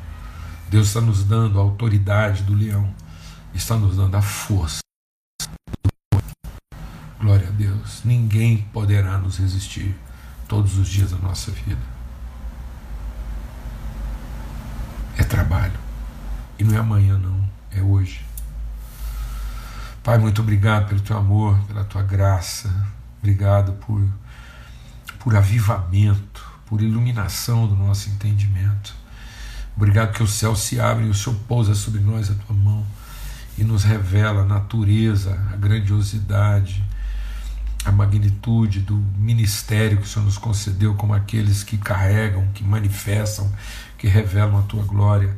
Deus 0.70 0.88
está 0.88 1.02
nos 1.02 1.24
dando 1.24 1.60
a 1.60 1.62
autoridade 1.62 2.44
do 2.44 2.54
leão 2.54 2.94
está 3.54 3.76
nos 3.76 3.98
dando 3.98 4.16
a 4.16 4.22
força. 4.22 4.80
Glória 7.20 7.48
a 7.48 7.52
Deus. 7.52 8.02
Ninguém 8.04 8.68
poderá 8.74 9.18
nos 9.18 9.38
resistir 9.38 9.96
todos 10.48 10.78
os 10.78 10.88
dias 10.88 11.12
da 11.12 11.18
nossa 11.18 11.52
vida. 11.52 11.82
É 15.18 15.24
trabalho. 15.24 15.80
E 16.58 16.64
não 16.64 16.76
é 16.76 16.80
amanhã, 16.80 17.18
não. 17.18 17.48
É 17.72 17.82
hoje. 17.82 18.26
Pai, 20.04 20.18
muito 20.18 20.42
obrigado 20.42 20.90
pelo 20.90 21.00
teu 21.00 21.16
amor, 21.16 21.60
pela 21.68 21.84
tua 21.84 22.02
graça. 22.02 22.74
Obrigado 23.20 23.74
por, 23.74 24.02
por 25.20 25.36
avivamento, 25.36 26.44
por 26.66 26.82
iluminação 26.82 27.68
do 27.68 27.76
nosso 27.76 28.10
entendimento. 28.10 28.96
Obrigado 29.78 30.12
que 30.12 30.24
o 30.24 30.28
céu 30.28 30.56
se 30.56 30.80
abre 30.80 31.06
e 31.06 31.10
o 31.10 31.14
Senhor 31.14 31.38
pousa 31.48 31.76
sobre 31.76 32.02
nós 32.02 32.32
a 32.32 32.34
tua 32.34 32.56
mão 32.56 32.84
e 33.60 33.64
nos 33.64 33.84
revela 33.84 34.42
a 34.42 34.46
natureza, 34.46 35.40
a 35.54 35.56
grandiosidade, 35.56 36.84
a 37.86 37.92
magnitude 37.92 38.80
do 38.80 38.96
ministério 38.96 40.00
que 40.00 40.04
o 40.06 40.08
Senhor 40.08 40.26
nos 40.26 40.38
concedeu, 40.40 40.96
como 40.96 41.14
aqueles 41.14 41.62
que 41.62 41.78
carregam, 41.78 42.48
que 42.56 42.64
manifestam, 42.64 43.54
que 44.00 44.08
revelam 44.08 44.58
a 44.58 44.64
tua 44.64 44.84
glória 44.84 45.38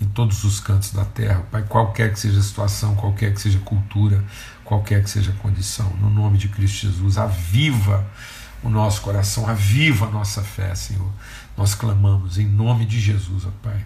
em 0.00 0.06
todos 0.06 0.44
os 0.44 0.60
cantos 0.60 0.92
da 0.92 1.04
terra. 1.04 1.44
Pai, 1.50 1.62
qualquer 1.68 2.12
que 2.12 2.18
seja 2.18 2.40
a 2.40 2.42
situação, 2.42 2.94
qualquer 2.94 3.34
que 3.34 3.40
seja 3.40 3.58
a 3.58 3.62
cultura, 3.62 4.24
qualquer 4.64 5.02
que 5.02 5.10
seja 5.10 5.30
a 5.32 5.34
condição, 5.34 5.90
no 6.00 6.08
nome 6.08 6.38
de 6.38 6.48
Cristo 6.48 6.86
Jesus, 6.86 7.18
aviva 7.18 8.06
o 8.62 8.70
nosso 8.70 9.02
coração, 9.02 9.46
aviva 9.46 10.06
a 10.06 10.10
nossa 10.10 10.42
fé, 10.42 10.74
Senhor. 10.74 11.10
Nós 11.56 11.74
clamamos 11.74 12.38
em 12.38 12.46
nome 12.46 12.86
de 12.86 13.00
Jesus, 13.00 13.44
ó 13.46 13.50
Pai. 13.62 13.84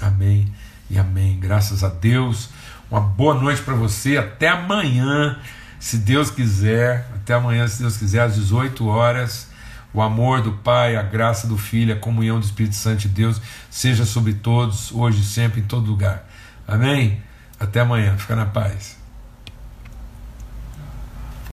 Amém 0.00 0.50
e 0.88 0.98
amém. 0.98 1.38
Graças 1.38 1.84
a 1.84 1.88
Deus. 1.88 2.48
Uma 2.90 3.00
boa 3.00 3.34
noite 3.34 3.62
para 3.62 3.74
você. 3.74 4.16
Até 4.16 4.48
amanhã, 4.48 5.38
se 5.78 5.98
Deus 5.98 6.30
quiser. 6.30 7.10
Até 7.14 7.34
amanhã, 7.34 7.66
se 7.68 7.80
Deus 7.80 7.96
quiser, 7.96 8.22
às 8.22 8.34
18 8.34 8.86
horas. 8.86 9.49
O 9.92 10.00
amor 10.00 10.42
do 10.42 10.52
Pai, 10.52 10.96
a 10.96 11.02
graça 11.02 11.46
do 11.46 11.58
Filho, 11.58 11.94
a 11.94 11.98
comunhão 11.98 12.38
do 12.38 12.44
Espírito 12.44 12.76
Santo 12.76 13.00
de 13.00 13.08
Deus 13.08 13.40
seja 13.70 14.04
sobre 14.04 14.34
todos, 14.34 14.92
hoje, 14.92 15.24
sempre, 15.24 15.60
em 15.60 15.64
todo 15.64 15.90
lugar. 15.90 16.28
Amém? 16.66 17.20
Até 17.58 17.80
amanhã. 17.80 18.16
Fica 18.16 18.36
na 18.36 18.46
paz. 18.46 18.99